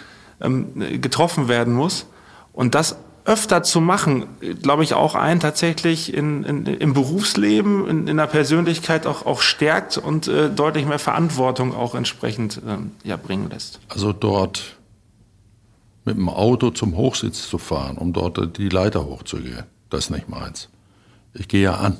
ähm, 0.41 1.01
getroffen 1.01 1.49
werden 1.49 1.75
muss. 1.75 2.07
Und 2.53 2.75
das 2.75 2.97
öfter 3.31 3.63
zu 3.63 3.81
machen, 3.81 4.27
glaube 4.61 4.83
ich, 4.83 4.95
auch 4.95 5.15
ein 5.15 5.39
tatsächlich 5.39 6.13
in, 6.13 6.43
in, 6.43 6.67
im 6.67 6.95
Berufsleben, 6.95 7.89
in, 7.89 8.09
in 8.09 8.17
der 8.17 8.27
Persönlichkeit 8.27 9.07
auch, 9.07 9.25
auch 9.25 9.41
stärkt 9.41 9.99
und 9.99 10.27
äh, 10.27 10.51
deutlich 10.51 10.85
mehr 10.85 10.99
Verantwortung 10.99 11.73
auch 11.73 11.95
entsprechend 11.95 12.61
ähm, 12.67 12.91
ja, 13.05 13.17
bringen 13.17 13.49
lässt. 13.49 13.79
Also 13.89 14.13
dort 14.13 14.77
mit 16.05 16.17
dem 16.17 16.29
Auto 16.29 16.71
zum 16.71 16.97
Hochsitz 16.97 17.49
zu 17.49 17.59
fahren, 17.59 17.99
um 17.99 18.13
dort 18.13 18.59
die 18.59 18.69
Leiter 18.69 19.07
hochzugehen, 19.07 19.63
das 19.91 20.07
ist 20.07 20.11
nicht 20.11 20.29
meins. 20.29 20.69
Ich 21.33 21.47
gehe 21.47 21.63
ja 21.63 21.75
an. 21.75 21.99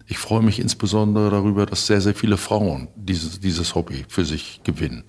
Ich 0.08 0.18
freue 0.18 0.42
mich 0.42 0.60
insbesondere 0.60 1.30
darüber, 1.30 1.66
dass 1.66 1.86
sehr, 1.86 2.00
sehr 2.00 2.16
viele 2.16 2.38
Frauen 2.38 2.88
dieses, 2.96 3.40
dieses 3.40 3.76
Hobby 3.76 4.06
für 4.08 4.24
sich 4.24 4.62
gewinnen. 4.64 5.04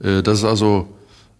Äh, 0.00 0.22
das 0.22 0.38
ist 0.38 0.44
also 0.44 0.88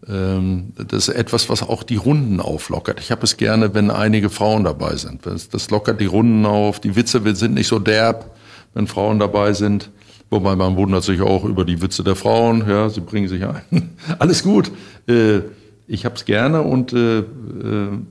ähm, 0.06 0.72
das 0.76 1.08
ist 1.08 1.14
etwas, 1.14 1.48
was 1.48 1.62
auch 1.62 1.82
die 1.82 1.96
Runden 1.96 2.40
auflockert. 2.40 3.00
Ich 3.00 3.10
habe 3.10 3.24
es 3.24 3.36
gerne, 3.36 3.74
wenn 3.74 3.90
einige 3.90 4.30
Frauen 4.30 4.64
dabei 4.64 4.96
sind. 4.96 5.26
Das, 5.26 5.70
lockert 5.70 6.00
die 6.00 6.06
Runden 6.06 6.46
auf. 6.46 6.80
Die 6.80 6.94
Witze 6.94 7.20
sind 7.34 7.54
nicht 7.54 7.66
so 7.66 7.78
derb, 7.78 8.36
wenn 8.74 8.86
Frauen 8.86 9.18
dabei 9.18 9.54
sind. 9.54 9.90
Wobei 10.30 10.54
man 10.54 10.76
wundert 10.76 11.04
sich 11.04 11.22
auch 11.22 11.44
über 11.44 11.64
die 11.64 11.80
Witze 11.80 12.04
der 12.04 12.14
Frauen. 12.14 12.64
Ja, 12.68 12.90
sie 12.90 13.00
bringen 13.00 13.28
sich 13.28 13.44
ein. 13.44 13.96
Alles 14.18 14.42
gut. 14.42 14.70
Äh, 15.08 15.40
ich 15.86 16.04
habe 16.04 16.14
es 16.16 16.26
gerne 16.26 16.60
und 16.62 16.92
äh, 16.92 17.24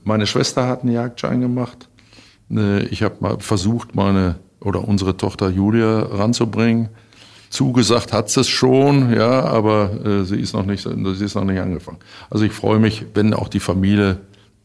meine 0.02 0.26
Schwester 0.26 0.66
hat 0.66 0.82
einen 0.82 0.92
Jagdschein 0.92 1.40
gemacht. 1.40 1.88
Ich 2.90 3.02
habe 3.02 3.16
mal 3.20 3.38
versucht, 3.38 3.94
meine 3.94 4.36
oder 4.60 4.86
unsere 4.86 5.16
Tochter 5.16 5.48
Julia 5.48 6.00
ranzubringen. 6.00 6.88
zugesagt 7.50 8.12
hat 8.12 8.28
sie 8.28 8.40
es 8.40 8.48
schon, 8.48 9.12
ja, 9.14 9.44
aber 9.44 10.04
äh, 10.04 10.24
sie 10.24 10.36
ist 10.36 10.52
noch 10.52 10.66
nicht, 10.66 10.82
sie 10.82 11.24
ist 11.24 11.34
noch 11.34 11.44
nicht 11.44 11.60
angefangen. 11.60 11.98
Also 12.28 12.44
ich 12.44 12.52
freue 12.52 12.78
mich, 12.78 13.06
wenn 13.14 13.32
auch 13.32 13.48
die 13.48 13.60
Familie, 13.60 14.20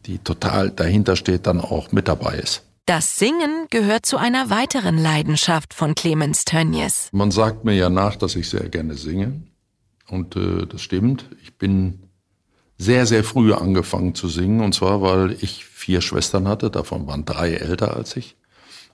die 0.06 0.18
total 0.18 0.70
dahinter 0.70 1.16
steht, 1.16 1.46
dann 1.46 1.60
auch 1.60 1.92
mit 1.92 2.08
dabei 2.08 2.36
ist. 2.36 2.62
Das 2.86 3.16
Singen 3.16 3.66
gehört 3.70 4.04
zu 4.04 4.18
einer 4.18 4.50
weiteren 4.50 4.98
Leidenschaft 4.98 5.72
von 5.72 5.94
Clemens 5.94 6.44
Tönnies. 6.44 7.08
Man 7.12 7.30
sagt 7.30 7.64
mir 7.64 7.72
ja 7.72 7.88
nach, 7.88 8.16
dass 8.16 8.36
ich 8.36 8.50
sehr 8.50 8.68
gerne 8.68 8.94
singe. 8.94 9.40
Und 10.10 10.36
äh, 10.36 10.66
das 10.66 10.82
stimmt. 10.82 11.24
Ich 11.42 11.56
bin 11.56 12.00
sehr, 12.76 13.06
sehr 13.06 13.24
früh 13.24 13.54
angefangen 13.54 14.14
zu 14.14 14.28
singen. 14.28 14.60
Und 14.60 14.74
zwar, 14.74 15.00
weil 15.00 15.34
ich 15.40 15.64
vier 15.64 16.02
Schwestern 16.02 16.46
hatte. 16.46 16.70
Davon 16.70 17.06
waren 17.06 17.24
drei 17.24 17.54
älter 17.54 17.96
als 17.96 18.18
ich. 18.18 18.36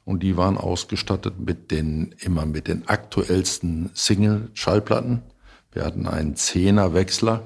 Und 0.05 0.23
die 0.23 0.37
waren 0.37 0.57
ausgestattet 0.57 1.35
mit 1.39 1.71
den, 1.71 2.15
immer 2.19 2.47
mit 2.47 2.69
den 2.69 2.89
aktuellsten 2.89 3.91
Single-Schallplatten. 3.95 5.23
Wir 5.73 5.85
hatten 5.85 6.07
einen 6.07 6.37
Zehner-Wechsler. 6.37 7.43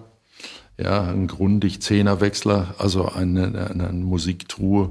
Ja, 0.79 1.05
einen 1.05 1.29
grundig 1.29 1.83
Zehner-Wechsler, 1.83 2.75
also 2.79 3.09
eine, 3.09 3.71
eine 3.71 3.93
Musiktruhe 3.93 4.91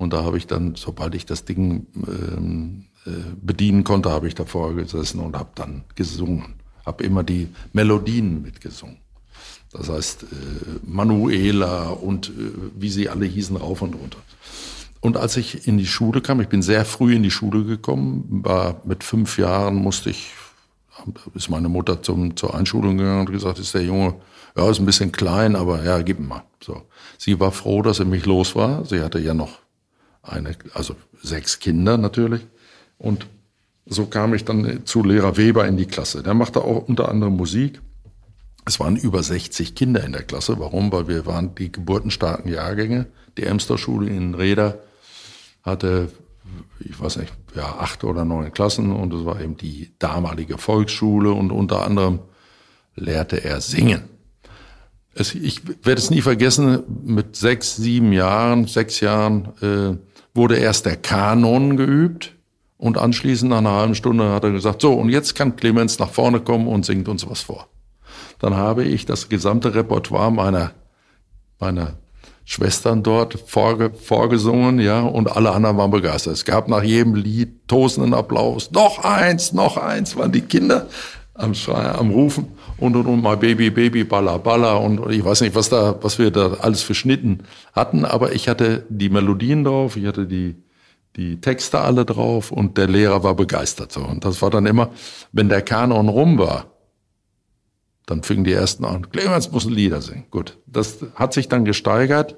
und 0.00 0.14
da 0.14 0.24
habe 0.24 0.38
ich 0.38 0.46
dann, 0.46 0.76
sobald 0.76 1.14
ich 1.14 1.26
das 1.26 1.44
Ding 1.44 1.86
ähm, 2.08 2.86
äh, 3.04 3.10
bedienen 3.42 3.84
konnte, 3.84 4.08
habe 4.08 4.28
ich 4.28 4.34
davor 4.34 4.74
gesessen 4.74 5.20
und 5.20 5.36
habe 5.36 5.50
dann 5.54 5.84
gesungen. 5.94 6.54
Habe 6.86 7.04
immer 7.04 7.22
die 7.22 7.48
Melodien 7.74 8.40
mitgesungen. 8.40 8.96
Das 9.70 9.90
heißt, 9.90 10.22
äh, 10.22 10.26
Manuela 10.86 11.90
und 11.90 12.30
äh, 12.30 12.32
wie 12.78 12.88
sie 12.88 13.10
alle 13.10 13.26
hießen, 13.26 13.56
rauf 13.56 13.82
und 13.82 13.94
runter. 13.94 14.16
Und 15.00 15.16
als 15.16 15.36
ich 15.36 15.66
in 15.66 15.78
die 15.78 15.86
Schule 15.86 16.20
kam, 16.20 16.40
ich 16.40 16.48
bin 16.48 16.62
sehr 16.62 16.84
früh 16.84 17.14
in 17.14 17.22
die 17.22 17.30
Schule 17.30 17.64
gekommen, 17.64 18.42
war 18.44 18.82
mit 18.84 19.02
fünf 19.02 19.38
Jahren 19.38 19.76
musste 19.76 20.10
ich, 20.10 20.32
ist 21.34 21.48
meine 21.48 21.70
Mutter 21.70 22.02
zum, 22.02 22.36
zur 22.36 22.54
Einschulung 22.54 22.98
gegangen 22.98 23.20
und 23.20 23.32
gesagt, 23.32 23.58
ist 23.58 23.72
der 23.74 23.82
Junge, 23.82 24.16
ja, 24.56 24.70
ist 24.70 24.78
ein 24.78 24.86
bisschen 24.86 25.12
klein, 25.12 25.56
aber 25.56 25.82
ja, 25.84 26.02
gib 26.02 26.18
ihm 26.18 26.28
mal. 26.28 26.44
So. 26.62 26.82
Sie 27.16 27.40
war 27.40 27.52
froh, 27.52 27.82
dass 27.82 27.98
er 27.98 28.04
mich 28.04 28.26
los 28.26 28.54
war. 28.54 28.84
Sie 28.84 29.00
hatte 29.00 29.18
ja 29.18 29.32
noch 29.32 29.58
eine, 30.22 30.54
also 30.74 30.96
sechs 31.22 31.60
Kinder 31.60 31.96
natürlich. 31.96 32.46
Und 32.98 33.26
so 33.86 34.06
kam 34.06 34.34
ich 34.34 34.44
dann 34.44 34.82
zu 34.84 35.02
Lehrer 35.02 35.38
Weber 35.38 35.66
in 35.66 35.78
die 35.78 35.86
Klasse. 35.86 36.22
Der 36.22 36.34
machte 36.34 36.60
auch 36.60 36.88
unter 36.88 37.08
anderem 37.08 37.36
Musik. 37.36 37.80
Es 38.66 38.78
waren 38.78 38.96
über 38.96 39.22
60 39.22 39.74
Kinder 39.74 40.04
in 40.04 40.12
der 40.12 40.22
Klasse. 40.22 40.58
Warum? 40.58 40.92
Weil 40.92 41.08
wir 41.08 41.24
waren 41.24 41.54
die 41.54 41.72
geburtenstarken 41.72 42.52
Jahrgänge. 42.52 43.06
Die 43.38 43.44
Emster-Schule 43.44 44.10
in 44.10 44.34
Reda 44.34 44.74
hatte, 45.62 46.08
ich 46.80 46.98
weiß 46.98 47.16
nicht, 47.16 47.32
ja, 47.54 47.76
acht 47.78 48.04
oder 48.04 48.24
neun 48.24 48.52
Klassen 48.52 48.92
und 48.92 49.12
es 49.12 49.24
war 49.24 49.40
eben 49.40 49.56
die 49.56 49.92
damalige 49.98 50.58
Volksschule 50.58 51.32
und 51.32 51.50
unter 51.50 51.84
anderem 51.84 52.20
lehrte 52.96 53.42
er 53.44 53.60
singen. 53.60 54.02
Es, 55.14 55.34
ich 55.34 55.66
werde 55.66 56.00
es 56.00 56.10
nie 56.10 56.22
vergessen, 56.22 56.82
mit 57.04 57.36
sechs, 57.36 57.76
sieben 57.76 58.12
Jahren, 58.12 58.66
sechs 58.66 59.00
Jahren 59.00 59.48
äh, 59.60 59.96
wurde 60.34 60.56
erst 60.56 60.86
der 60.86 60.96
Kanon 60.96 61.76
geübt 61.76 62.36
und 62.78 62.96
anschließend 62.96 63.50
nach 63.50 63.58
einer 63.58 63.72
halben 63.72 63.94
Stunde 63.94 64.30
hat 64.30 64.44
er 64.44 64.52
gesagt, 64.52 64.80
so, 64.80 64.94
und 64.94 65.08
jetzt 65.10 65.34
kann 65.34 65.56
Clemens 65.56 65.98
nach 65.98 66.10
vorne 66.10 66.40
kommen 66.40 66.68
und 66.68 66.86
singt 66.86 67.08
uns 67.08 67.28
was 67.28 67.42
vor. 67.42 67.68
Dann 68.38 68.54
habe 68.54 68.84
ich 68.84 69.04
das 69.04 69.28
gesamte 69.28 69.74
Repertoire 69.74 70.32
meiner, 70.32 70.72
meiner 71.58 71.98
Schwestern 72.52 73.04
dort 73.04 73.38
vorge, 73.46 73.92
vorgesungen, 73.94 74.80
ja, 74.80 75.02
und 75.02 75.30
alle 75.30 75.52
anderen 75.52 75.76
waren 75.76 75.92
begeistert. 75.92 76.32
Es 76.32 76.44
gab 76.44 76.66
nach 76.66 76.82
jedem 76.82 77.14
Lied 77.14 77.68
tosenden 77.68 78.12
Applaus. 78.12 78.72
Noch 78.72 79.04
eins, 79.04 79.52
noch 79.52 79.76
eins, 79.76 80.16
waren 80.16 80.32
die 80.32 80.40
Kinder 80.40 80.88
am 81.34 81.54
Schreien, 81.54 81.94
am 81.94 82.10
Rufen. 82.10 82.48
Und 82.76 82.96
und 82.96 83.06
und 83.06 83.22
my 83.22 83.36
baby 83.36 83.70
baby 83.70 84.02
balla 84.02 84.36
balla. 84.38 84.74
Und 84.74 85.12
ich 85.12 85.24
weiß 85.24 85.42
nicht 85.42 85.54
was 85.54 85.68
da 85.68 85.94
was 86.02 86.18
wir 86.18 86.32
da 86.32 86.54
alles 86.54 86.82
für 86.82 86.96
Schnitten 86.96 87.44
hatten 87.72 88.04
aber 88.04 88.32
ich 88.32 88.48
hatte 88.48 88.84
die 88.88 89.10
Melodien 89.10 89.62
drauf 89.62 89.96
ich 89.96 90.06
hatte 90.06 90.26
die 90.26 90.56
die 91.14 91.40
Texte 91.40 91.78
alle 91.78 92.04
drauf 92.04 92.50
und 92.50 92.78
der 92.78 92.88
Lehrer 92.88 93.22
war 93.22 93.34
begeistert 93.34 93.96
und 93.96 94.24
das 94.24 94.42
war 94.42 94.50
dann 94.50 94.66
immer 94.66 94.90
wenn 95.30 95.48
der 95.48 95.62
Kanon 95.62 96.08
rum 96.08 96.38
war 96.38 96.66
dann 98.06 98.22
fingen 98.22 98.44
die 98.44 98.52
ersten 98.52 98.84
an 98.84 99.10
Clemens 99.10 99.52
muss 99.52 99.66
Lieder 99.66 100.00
singen. 100.00 100.24
Gut 100.30 100.58
das 100.66 100.98
hat 101.14 101.34
sich 101.34 101.48
dann 101.48 101.64
gesteigert 101.64 102.36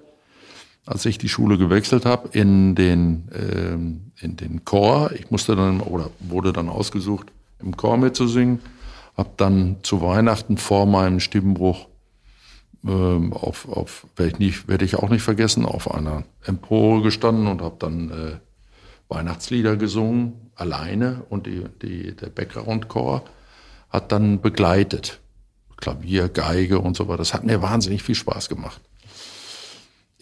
als 0.86 1.06
ich 1.06 1.18
die 1.18 1.28
Schule 1.28 1.58
gewechselt 1.58 2.04
habe 2.04 2.28
in 2.32 2.74
den 2.74 3.28
ähm, 3.34 4.12
in 4.20 4.36
den 4.36 4.64
Chor 4.64 5.12
ich 5.12 5.30
musste 5.30 5.56
dann 5.56 5.80
oder 5.80 6.10
wurde 6.20 6.52
dann 6.52 6.68
ausgesucht 6.68 7.28
im 7.60 7.76
Chor 7.76 7.96
mitzusingen 7.96 8.60
habe 9.16 9.30
dann 9.36 9.76
zu 9.82 10.00
Weihnachten 10.00 10.56
vor 10.56 10.86
meinem 10.86 11.20
Stimmbruch 11.20 11.86
ähm, 12.84 13.32
auf, 13.32 13.68
auf 13.68 14.06
werde 14.16 14.32
ich, 14.32 14.38
nicht, 14.38 14.68
werd 14.68 14.82
ich 14.82 14.96
auch 14.96 15.08
nicht 15.08 15.22
vergessen, 15.22 15.64
auf 15.64 15.92
einer 15.92 16.24
Empore 16.44 17.02
gestanden 17.02 17.46
und 17.46 17.62
habe 17.62 17.76
dann 17.78 18.10
äh, 18.10 18.36
Weihnachtslieder 19.08 19.76
gesungen, 19.76 20.50
alleine 20.54 21.24
und 21.28 21.46
die, 21.46 21.64
die, 21.82 22.16
der 22.16 22.28
Background-Chor 22.28 23.22
hat 23.90 24.12
dann 24.12 24.40
begleitet. 24.40 25.20
Klavier, 25.76 26.28
Geige 26.28 26.78
und 26.78 26.96
so 26.96 27.08
weiter. 27.08 27.18
Das 27.18 27.34
hat 27.34 27.44
mir 27.44 27.60
wahnsinnig 27.60 28.02
viel 28.02 28.14
Spaß 28.14 28.48
gemacht. 28.48 28.80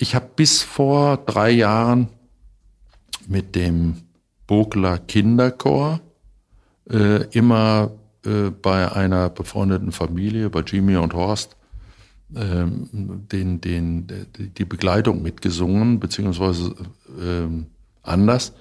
Ich 0.02 0.14
habe 0.14 0.30
bis 0.34 0.62
vor 0.62 1.18
drei 1.18 1.50
Jahren 1.50 2.08
mit 3.26 3.54
dem 3.54 3.96
Bogler 4.46 4.96
Kinderchor 4.96 6.00
äh, 6.88 7.24
immer 7.36 7.90
äh, 8.24 8.48
bei 8.48 8.90
einer 8.90 9.28
befreundeten 9.28 9.92
Familie, 9.92 10.48
bei 10.48 10.60
Jimmy 10.60 10.96
und 10.96 11.12
Horst, 11.12 11.54
ähm, 12.34 12.88
den, 13.30 13.60
den, 13.60 14.06
die 14.38 14.64
Begleitung 14.64 15.20
mitgesungen, 15.20 16.00
beziehungsweise 16.00 16.74
ähm, 17.20 17.66
anders. 18.02 18.54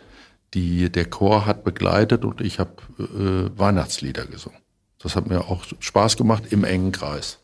Die, 0.53 0.91
der 0.91 1.05
Chor 1.05 1.45
hat 1.45 1.63
begleitet 1.63 2.25
und 2.25 2.41
ich 2.41 2.59
habe 2.59 2.73
äh, 2.99 3.57
Weihnachtslieder 3.57 4.25
gesungen. 4.25 4.59
Das 5.01 5.15
hat 5.15 5.29
mir 5.29 5.45
auch 5.45 5.63
Spaß 5.79 6.17
gemacht 6.17 6.51
im 6.51 6.65
engen 6.65 6.91
Kreis. 6.91 7.39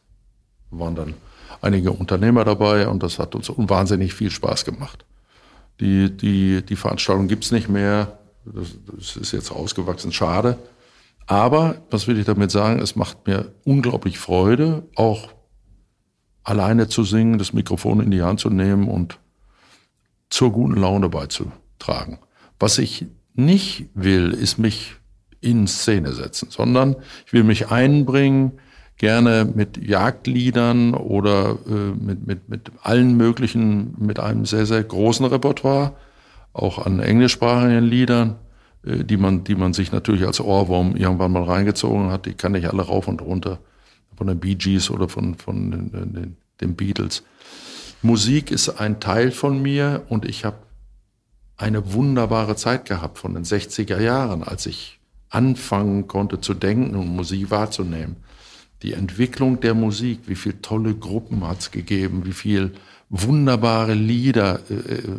Da 0.69 0.79
waren 0.79 0.95
dann 0.95 1.13
einige 1.61 1.91
Unternehmer 1.91 2.43
dabei 2.45 2.87
und 2.87 3.03
das 3.03 3.19
hat 3.19 3.35
uns 3.35 3.51
wahnsinnig 3.55 4.13
viel 4.13 4.31
Spaß 4.31 4.65
gemacht. 4.65 5.05
Die, 5.79 6.15
die, 6.15 6.63
die 6.63 6.75
Veranstaltung 6.75 7.27
gibt's 7.27 7.51
nicht 7.51 7.69
mehr. 7.69 8.19
Das, 8.45 8.75
das 8.85 9.17
ist 9.17 9.31
jetzt 9.31 9.51
ausgewachsen. 9.51 10.11
Schade. 10.11 10.57
Aber, 11.27 11.81
was 11.89 12.07
will 12.07 12.19
ich 12.19 12.25
damit 12.25 12.51
sagen, 12.51 12.79
es 12.79 12.95
macht 12.95 13.27
mir 13.27 13.51
unglaublich 13.63 14.19
Freude, 14.19 14.83
auch 14.95 15.29
alleine 16.43 16.87
zu 16.87 17.03
singen, 17.03 17.39
das 17.39 17.53
Mikrofon 17.53 17.99
in 17.99 18.11
die 18.11 18.21
Hand 18.21 18.39
zu 18.39 18.49
nehmen 18.49 18.87
und 18.87 19.19
zur 20.29 20.51
guten 20.51 20.75
Laune 20.75 21.09
beizutragen. 21.09 22.19
Was 22.59 22.77
ich 22.77 23.07
nicht 23.33 23.89
will, 23.95 24.31
ist 24.31 24.59
mich 24.59 24.95
in 25.41 25.67
Szene 25.67 26.13
setzen, 26.13 26.49
sondern 26.51 26.95
ich 27.25 27.33
will 27.33 27.43
mich 27.43 27.69
einbringen, 27.69 28.59
gerne 28.97 29.49
mit 29.53 29.77
Jagdliedern 29.77 30.93
oder 30.93 31.58
äh, 31.67 31.91
mit, 31.99 32.25
mit, 32.25 32.49
mit 32.49 32.71
allen 32.81 33.17
möglichen, 33.17 33.95
mit 33.97 34.19
einem 34.19 34.45
sehr, 34.45 34.65
sehr 34.65 34.84
großen 34.84 35.25
Repertoire, 35.25 35.93
auch 36.53 36.86
an 36.86 36.99
englischsprachigen 36.99 37.84
Liedern 37.84 38.38
äh, 38.86 39.03
die 39.03 39.17
man, 39.17 39.43
die 39.43 39.55
man 39.55 39.73
sich 39.73 39.91
natürlich 39.91 40.25
als 40.25 40.39
Ohrwurm 40.39 40.95
irgendwann 40.95 41.31
mal 41.31 41.43
reingezogen 41.43 42.12
hat. 42.12 42.25
Die 42.25 42.34
kann 42.34 42.55
ich 42.55 42.69
alle 42.69 42.84
rauf 42.84 43.08
und 43.08 43.21
runter 43.21 43.60
von 44.15 44.27
den 44.27 44.39
Bee 44.39 44.55
Gees 44.55 44.89
oder 44.89 45.10
von, 45.10 45.36
von 45.36 45.71
den, 45.71 45.91
den, 45.91 46.38
den 46.62 46.75
Beatles. 46.75 47.23
Musik 48.01 48.51
ist 48.51 48.69
ein 48.69 48.99
Teil 48.99 49.31
von 49.31 49.62
mir 49.62 50.03
und 50.10 50.25
ich 50.25 50.45
habe 50.45 50.58
eine 51.58 51.93
wunderbare 51.93 52.55
Zeit 52.55 52.86
gehabt 52.86 53.17
von 53.17 53.34
den 53.34 53.43
60er 53.43 53.99
Jahren, 53.99 54.43
als 54.43 54.65
ich 54.65 54.99
anfangen 55.29 56.08
konnte 56.08 56.39
zu 56.39 56.53
denken 56.53 56.95
und 56.95 57.08
Musik 57.08 57.49
wahrzunehmen. 57.49 58.17
Die 58.81 58.93
Entwicklung 58.93 59.59
der 59.59 59.73
Musik, 59.73 60.21
wie 60.27 60.35
viele 60.35 60.61
tolle 60.61 60.93
Gruppen 60.93 61.47
hat 61.47 61.60
es 61.60 61.71
gegeben, 61.71 62.25
wie 62.25 62.33
viel 62.33 62.73
wunderbare 63.10 63.93
Lieder, 63.93 64.60
äh, 64.69 64.73
äh, 64.73 65.17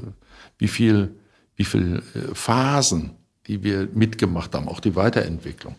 wie 0.59 0.69
viel, 0.69 1.15
wie 1.57 1.65
viel 1.65 2.03
Phasen 2.35 3.13
die 3.47 3.63
wir 3.63 3.89
mitgemacht 3.93 4.55
haben, 4.55 4.69
auch 4.69 4.81
die 4.81 4.97
Weiterentwicklung 4.97 5.77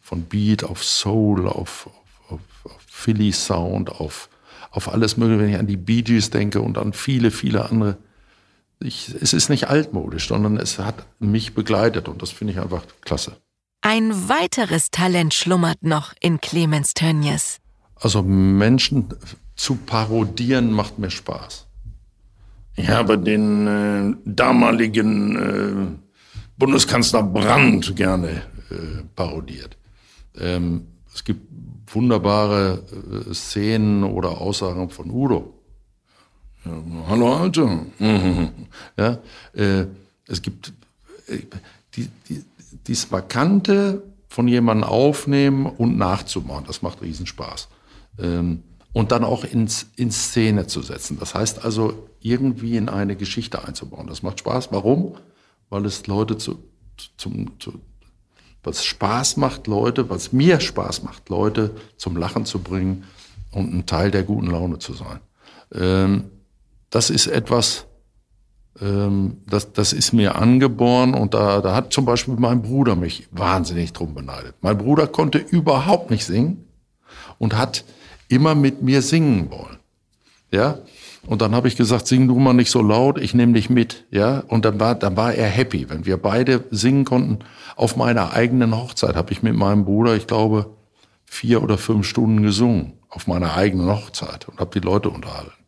von 0.00 0.22
Beat 0.22 0.64
auf 0.64 0.84
Soul, 0.84 1.46
auf, 1.48 1.88
auf, 2.28 2.40
auf 2.64 2.82
Philly 2.86 3.32
Sound, 3.32 3.90
auf, 3.90 4.28
auf 4.70 4.92
alles 4.92 5.16
Mögliche, 5.16 5.40
wenn 5.40 5.50
ich 5.50 5.58
an 5.58 5.66
die 5.66 5.76
Bee 5.76 6.02
Gees 6.02 6.30
denke 6.30 6.60
und 6.60 6.76
an 6.78 6.92
viele, 6.92 7.30
viele 7.30 7.68
andere. 7.70 7.96
Ich, 8.80 9.14
es 9.20 9.32
ist 9.32 9.48
nicht 9.48 9.68
altmodisch, 9.68 10.28
sondern 10.28 10.58
es 10.58 10.78
hat 10.78 11.06
mich 11.20 11.54
begleitet 11.54 12.08
und 12.08 12.20
das 12.20 12.30
finde 12.30 12.52
ich 12.52 12.60
einfach 12.60 12.84
klasse. 13.00 13.36
Ein 13.86 14.30
weiteres 14.30 14.90
Talent 14.90 15.34
schlummert 15.34 15.82
noch 15.82 16.14
in 16.18 16.40
Clemens 16.40 16.94
Tönnies. 16.94 17.58
Also 17.96 18.22
Menschen 18.22 19.08
zu 19.56 19.76
parodieren 19.76 20.72
macht 20.72 20.98
mir 20.98 21.10
Spaß. 21.10 21.66
Ich 22.76 22.88
habe 22.88 23.18
den 23.18 23.66
äh, 23.66 24.16
damaligen 24.24 25.36
äh, 25.36 25.98
Bundeskanzler 26.56 27.22
Brandt 27.24 27.94
gerne 27.94 28.30
äh, 28.70 29.02
parodiert. 29.14 29.76
Ähm, 30.34 30.86
es 31.14 31.22
gibt 31.22 31.46
wunderbare 31.88 32.82
äh, 33.28 33.34
Szenen 33.34 34.02
oder 34.02 34.40
Aussagen 34.40 34.88
von 34.88 35.10
Udo. 35.10 35.52
Ja, 36.64 36.72
Hallo 37.06 37.36
Alter. 37.36 37.84
Ja, 38.96 39.18
äh, 39.52 39.84
es 40.26 40.40
gibt 40.40 40.72
äh, 41.26 41.40
die, 41.94 42.08
die, 42.30 42.42
dieses 42.86 43.10
Markante 43.10 44.02
von 44.28 44.48
jemandem 44.48 44.88
aufnehmen 44.88 45.66
und 45.66 45.96
nachzumachen. 45.96 46.64
Das 46.66 46.82
macht 46.82 47.02
Riesenspaß. 47.02 47.68
Ähm, 48.18 48.62
und 48.92 49.10
dann 49.10 49.24
auch 49.24 49.44
ins, 49.44 49.86
in 49.96 50.10
Szene 50.10 50.66
zu 50.66 50.80
setzen. 50.80 51.18
Das 51.18 51.34
heißt 51.34 51.64
also, 51.64 52.08
irgendwie 52.20 52.76
in 52.76 52.88
eine 52.88 53.16
Geschichte 53.16 53.64
einzubauen. 53.64 54.06
Das 54.06 54.22
macht 54.22 54.38
Spaß. 54.38 54.68
Warum? 54.70 55.16
Weil 55.68 55.84
es 55.84 56.06
Leute 56.06 56.38
zu, 56.38 56.58
zum, 57.16 57.58
zu, 57.58 57.80
was 58.62 58.84
Spaß 58.84 59.36
macht, 59.36 59.66
Leute, 59.66 60.08
was 60.10 60.32
mir 60.32 60.60
Spaß 60.60 61.02
macht, 61.02 61.28
Leute 61.28 61.72
zum 61.96 62.16
Lachen 62.16 62.46
zu 62.46 62.60
bringen 62.60 63.04
und 63.50 63.74
ein 63.74 63.86
Teil 63.86 64.10
der 64.10 64.22
guten 64.22 64.46
Laune 64.46 64.78
zu 64.78 64.94
sein. 64.94 65.20
Ähm, 65.72 66.30
das 66.90 67.10
ist 67.10 67.26
etwas, 67.26 67.86
ähm, 68.80 69.38
das, 69.46 69.72
das 69.72 69.92
ist 69.92 70.12
mir 70.12 70.36
angeboren 70.36 71.14
und 71.14 71.34
da, 71.34 71.60
da 71.60 71.74
hat 71.74 71.92
zum 71.92 72.04
Beispiel 72.04 72.34
mein 72.36 72.62
Bruder 72.62 72.96
mich 72.96 73.28
wahnsinnig 73.30 73.92
drum 73.92 74.14
beneidet. 74.14 74.54
Mein 74.60 74.78
Bruder 74.78 75.06
konnte 75.06 75.38
überhaupt 75.38 76.10
nicht 76.10 76.24
singen 76.24 76.64
und 77.38 77.56
hat 77.56 77.84
immer 78.28 78.54
mit 78.54 78.82
mir 78.82 79.02
singen 79.02 79.50
wollen. 79.50 79.78
Ja, 80.50 80.78
und 81.26 81.40
dann 81.40 81.54
habe 81.54 81.68
ich 81.68 81.76
gesagt, 81.76 82.06
sing 82.06 82.28
du 82.28 82.38
mal 82.38 82.52
nicht 82.52 82.70
so 82.70 82.82
laut, 82.82 83.18
ich 83.18 83.34
nehme 83.34 83.54
dich 83.54 83.70
mit. 83.70 84.04
Ja, 84.10 84.40
und 84.48 84.64
dann 84.64 84.78
war, 84.78 84.94
dann 84.94 85.16
war 85.16 85.32
er 85.34 85.48
happy, 85.48 85.88
wenn 85.88 86.06
wir 86.06 86.16
beide 86.16 86.64
singen 86.70 87.04
konnten. 87.04 87.40
Auf 87.76 87.96
meiner 87.96 88.32
eigenen 88.32 88.76
Hochzeit 88.76 89.16
habe 89.16 89.32
ich 89.32 89.42
mit 89.42 89.54
meinem 89.54 89.84
Bruder, 89.84 90.14
ich 90.14 90.26
glaube, 90.26 90.70
vier 91.24 91.62
oder 91.62 91.78
fünf 91.78 92.06
Stunden 92.06 92.42
gesungen 92.42 92.92
auf 93.08 93.26
meiner 93.26 93.54
eigenen 93.54 93.88
Hochzeit 93.88 94.48
und 94.48 94.58
habe 94.58 94.78
die 94.78 94.84
Leute 94.84 95.08
unterhalten 95.08 95.63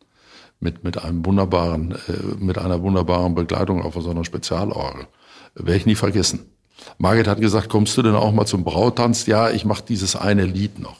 mit 0.59 0.83
mit 0.83 1.03
einem 1.03 1.25
wunderbaren, 1.25 1.91
äh, 1.91 2.35
mit 2.39 2.57
einer 2.57 2.81
wunderbaren 2.81 3.35
Begleitung 3.35 3.81
auf 3.81 3.95
so 3.95 4.09
einer 4.09 4.25
Spezialorgel. 4.25 5.07
Werde 5.55 5.77
ich 5.77 5.85
nie 5.85 5.95
vergessen. 5.95 6.51
Margit 6.97 7.27
hat 7.27 7.41
gesagt, 7.41 7.69
kommst 7.69 7.97
du 7.97 8.03
denn 8.03 8.15
auch 8.15 8.31
mal 8.31 8.45
zum 8.45 8.63
Brautanz? 8.63 9.25
Ja, 9.25 9.49
ich 9.49 9.65
mache 9.65 9.83
dieses 9.87 10.15
eine 10.15 10.45
Lied 10.45 10.79
noch. 10.79 10.97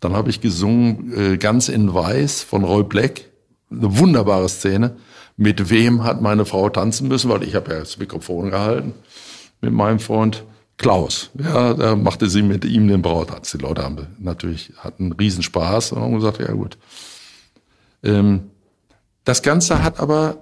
Dann 0.00 0.14
habe 0.14 0.30
ich 0.30 0.40
gesungen 0.40 1.12
äh, 1.14 1.36
ganz 1.36 1.68
in 1.68 1.92
Weiß 1.92 2.42
von 2.42 2.64
Roy 2.64 2.84
Black 2.84 3.30
eine 3.70 3.98
wunderbare 3.98 4.48
Szene. 4.48 4.96
Mit 5.36 5.70
wem 5.70 6.04
hat 6.04 6.20
meine 6.20 6.44
Frau 6.44 6.68
tanzen 6.68 7.08
müssen, 7.08 7.30
weil 7.30 7.42
ich 7.42 7.54
habe 7.54 7.72
ja 7.72 7.78
das 7.80 7.98
Mikrofon 7.98 8.50
gehalten 8.50 8.94
mit 9.60 9.72
meinem 9.72 9.98
Freund 9.98 10.44
Klaus. 10.76 11.30
Ja, 11.34 11.74
da 11.74 11.94
machte 11.94 12.30
sie 12.30 12.42
mit 12.42 12.64
ihm 12.64 12.88
den 12.88 13.02
Brautanz. 13.02 13.52
Die 13.52 13.58
Leute 13.58 13.82
haben 13.82 14.06
natürlich 14.18 14.72
hatten 14.78 15.12
Riesenspaß 15.12 15.92
und 15.92 16.00
haben 16.00 16.14
gesagt, 16.14 16.40
ja 16.40 16.52
gut. 16.52 16.78
Ähm, 18.02 18.49
das 19.24 19.42
Ganze 19.42 19.82
hat 19.82 20.00
aber 20.00 20.38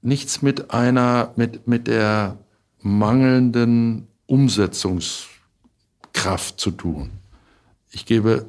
nichts 0.00 0.40
mit 0.42 0.72
einer, 0.72 1.32
mit, 1.36 1.68
mit 1.68 1.86
der 1.86 2.38
mangelnden 2.80 4.08
Umsetzungskraft 4.26 6.58
zu 6.58 6.70
tun. 6.70 7.10
Ich 7.90 8.06
gebe 8.06 8.46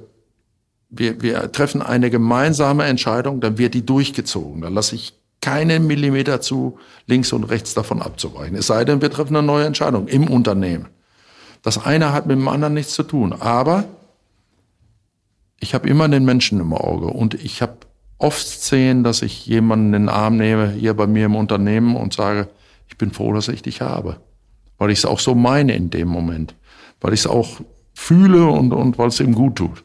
wir, 0.96 1.22
wir 1.22 1.52
treffen 1.52 1.82
eine 1.82 2.10
gemeinsame 2.10 2.86
Entscheidung, 2.86 3.42
dann 3.42 3.58
wird 3.58 3.74
die 3.74 3.86
durchgezogen. 3.86 4.62
Dann 4.62 4.74
lasse 4.74 4.96
ich 4.96 5.14
keinen 5.42 5.88
Millimeter 5.88 6.40
zu, 6.40 6.78
links 7.08 7.34
und 7.34 7.44
rechts 7.46 7.74
davon 7.74 8.02
abzuweichen. 8.02 8.56
Es 8.56 8.68
sei 8.68 8.86
denn, 8.86 9.02
wir 9.02 9.12
treffen 9.12 9.36
eine 9.36 9.46
neue 9.46 9.66
Entscheidung 9.66 10.08
im 10.08 10.30
Unternehmen. 10.30 10.88
Das 11.64 11.84
eine 11.84 12.14
hat 12.14 12.28
mit 12.28 12.38
dem 12.38 12.48
anderen 12.48 12.74
nichts 12.74 12.94
zu 12.94 13.04
tun. 13.04 13.34
Aber 13.34 13.86
ich 15.60 15.74
habe 15.74 15.90
immer 15.90 16.08
den 16.08 16.26
Menschen 16.26 16.60
im 16.60 16.74
Auge 16.74 17.08
und 17.08 17.34
ich 17.34 17.62
habe 17.62 17.78
oft 18.18 18.46
Szenen, 18.46 19.04
dass 19.04 19.22
ich 19.22 19.46
jemanden 19.46 19.88
in 19.88 20.04
den 20.04 20.10
Arm 20.10 20.38
nehme, 20.38 20.72
hier 20.72 20.94
bei 20.94 21.08
mir 21.08 21.26
im 21.26 21.36
Unternehmen 21.36 21.96
und 21.96 22.14
sage, 22.14 22.50
ich 22.88 22.98
bin 22.98 23.12
froh, 23.12 23.34
dass 23.34 23.48
ich 23.48 23.62
dich 23.62 23.82
habe. 23.82 24.18
Weil 24.78 24.92
ich 24.92 25.00
es 25.00 25.06
auch 25.06 25.20
so 25.20 25.36
meine 25.36 25.76
in 25.76 25.90
dem 25.90 26.08
Moment. 26.08 26.56
Weil 27.02 27.14
ich 27.14 27.22
es 27.22 27.28
auch 27.28 27.62
fühle 27.94 28.48
und, 28.48 28.74
und 28.74 28.98
weil 28.98 29.08
es 29.08 29.20
ihm 29.20 29.34
gut 29.34 29.56
tut. 29.56 29.84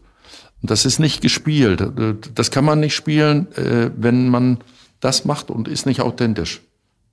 Das 0.63 0.85
ist 0.85 0.99
nicht 0.99 1.21
gespielt. 1.21 1.83
Das 2.35 2.51
kann 2.51 2.65
man 2.65 2.81
nicht 2.81 2.95
spielen, 2.95 3.47
äh, 3.57 3.91
wenn 3.97 4.29
man 4.29 4.59
das 5.01 5.25
macht 5.25 5.51
und 5.51 5.69
ist 5.69 5.87
nicht 5.87 6.01
authentisch. 6.01 6.63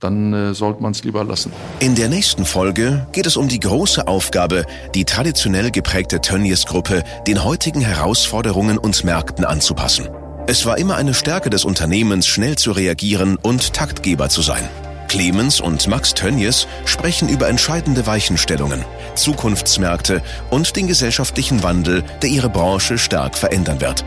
Dann 0.00 0.32
äh, 0.34 0.54
sollte 0.54 0.82
man 0.82 0.92
es 0.92 1.04
lieber 1.04 1.24
lassen. 1.24 1.52
In 1.78 1.94
der 1.94 2.08
nächsten 2.08 2.44
Folge 2.44 3.06
geht 3.12 3.26
es 3.26 3.36
um 3.36 3.48
die 3.48 3.60
große 3.60 4.06
Aufgabe, 4.06 4.66
die 4.94 5.04
traditionell 5.04 5.70
geprägte 5.70 6.20
Tönnies-Gruppe 6.20 7.02
den 7.26 7.44
heutigen 7.44 7.80
Herausforderungen 7.80 8.78
und 8.78 9.04
Märkten 9.04 9.44
anzupassen. 9.44 10.08
Es 10.48 10.64
war 10.64 10.78
immer 10.78 10.94
eine 10.94 11.12
Stärke 11.12 11.50
des 11.50 11.64
Unternehmens, 11.64 12.28
schnell 12.28 12.56
zu 12.56 12.70
reagieren 12.70 13.36
und 13.42 13.72
Taktgeber 13.72 14.28
zu 14.28 14.42
sein. 14.42 14.68
Clemens 15.08 15.60
und 15.60 15.88
Max 15.88 16.14
Tönnies 16.14 16.68
sprechen 16.84 17.28
über 17.28 17.48
entscheidende 17.48 18.06
Weichenstellungen, 18.06 18.84
Zukunftsmärkte 19.16 20.22
und 20.50 20.76
den 20.76 20.86
gesellschaftlichen 20.86 21.64
Wandel, 21.64 22.04
der 22.22 22.30
ihre 22.30 22.48
Branche 22.48 22.96
stark 22.96 23.36
verändern 23.36 23.80
wird. 23.80 24.04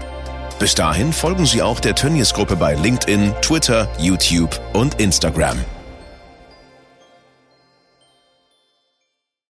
Bis 0.59 0.75
dahin 0.75 1.11
folgen 1.11 1.45
Sie 1.45 1.61
auch 1.61 1.81
der 1.81 1.95
Tönnies 1.95 2.33
Gruppe 2.33 2.55
bei 2.55 2.73
LinkedIn, 2.73 3.33
Twitter, 3.41 3.89
YouTube 3.97 4.59
und 4.73 4.99
Instagram. 5.01 5.57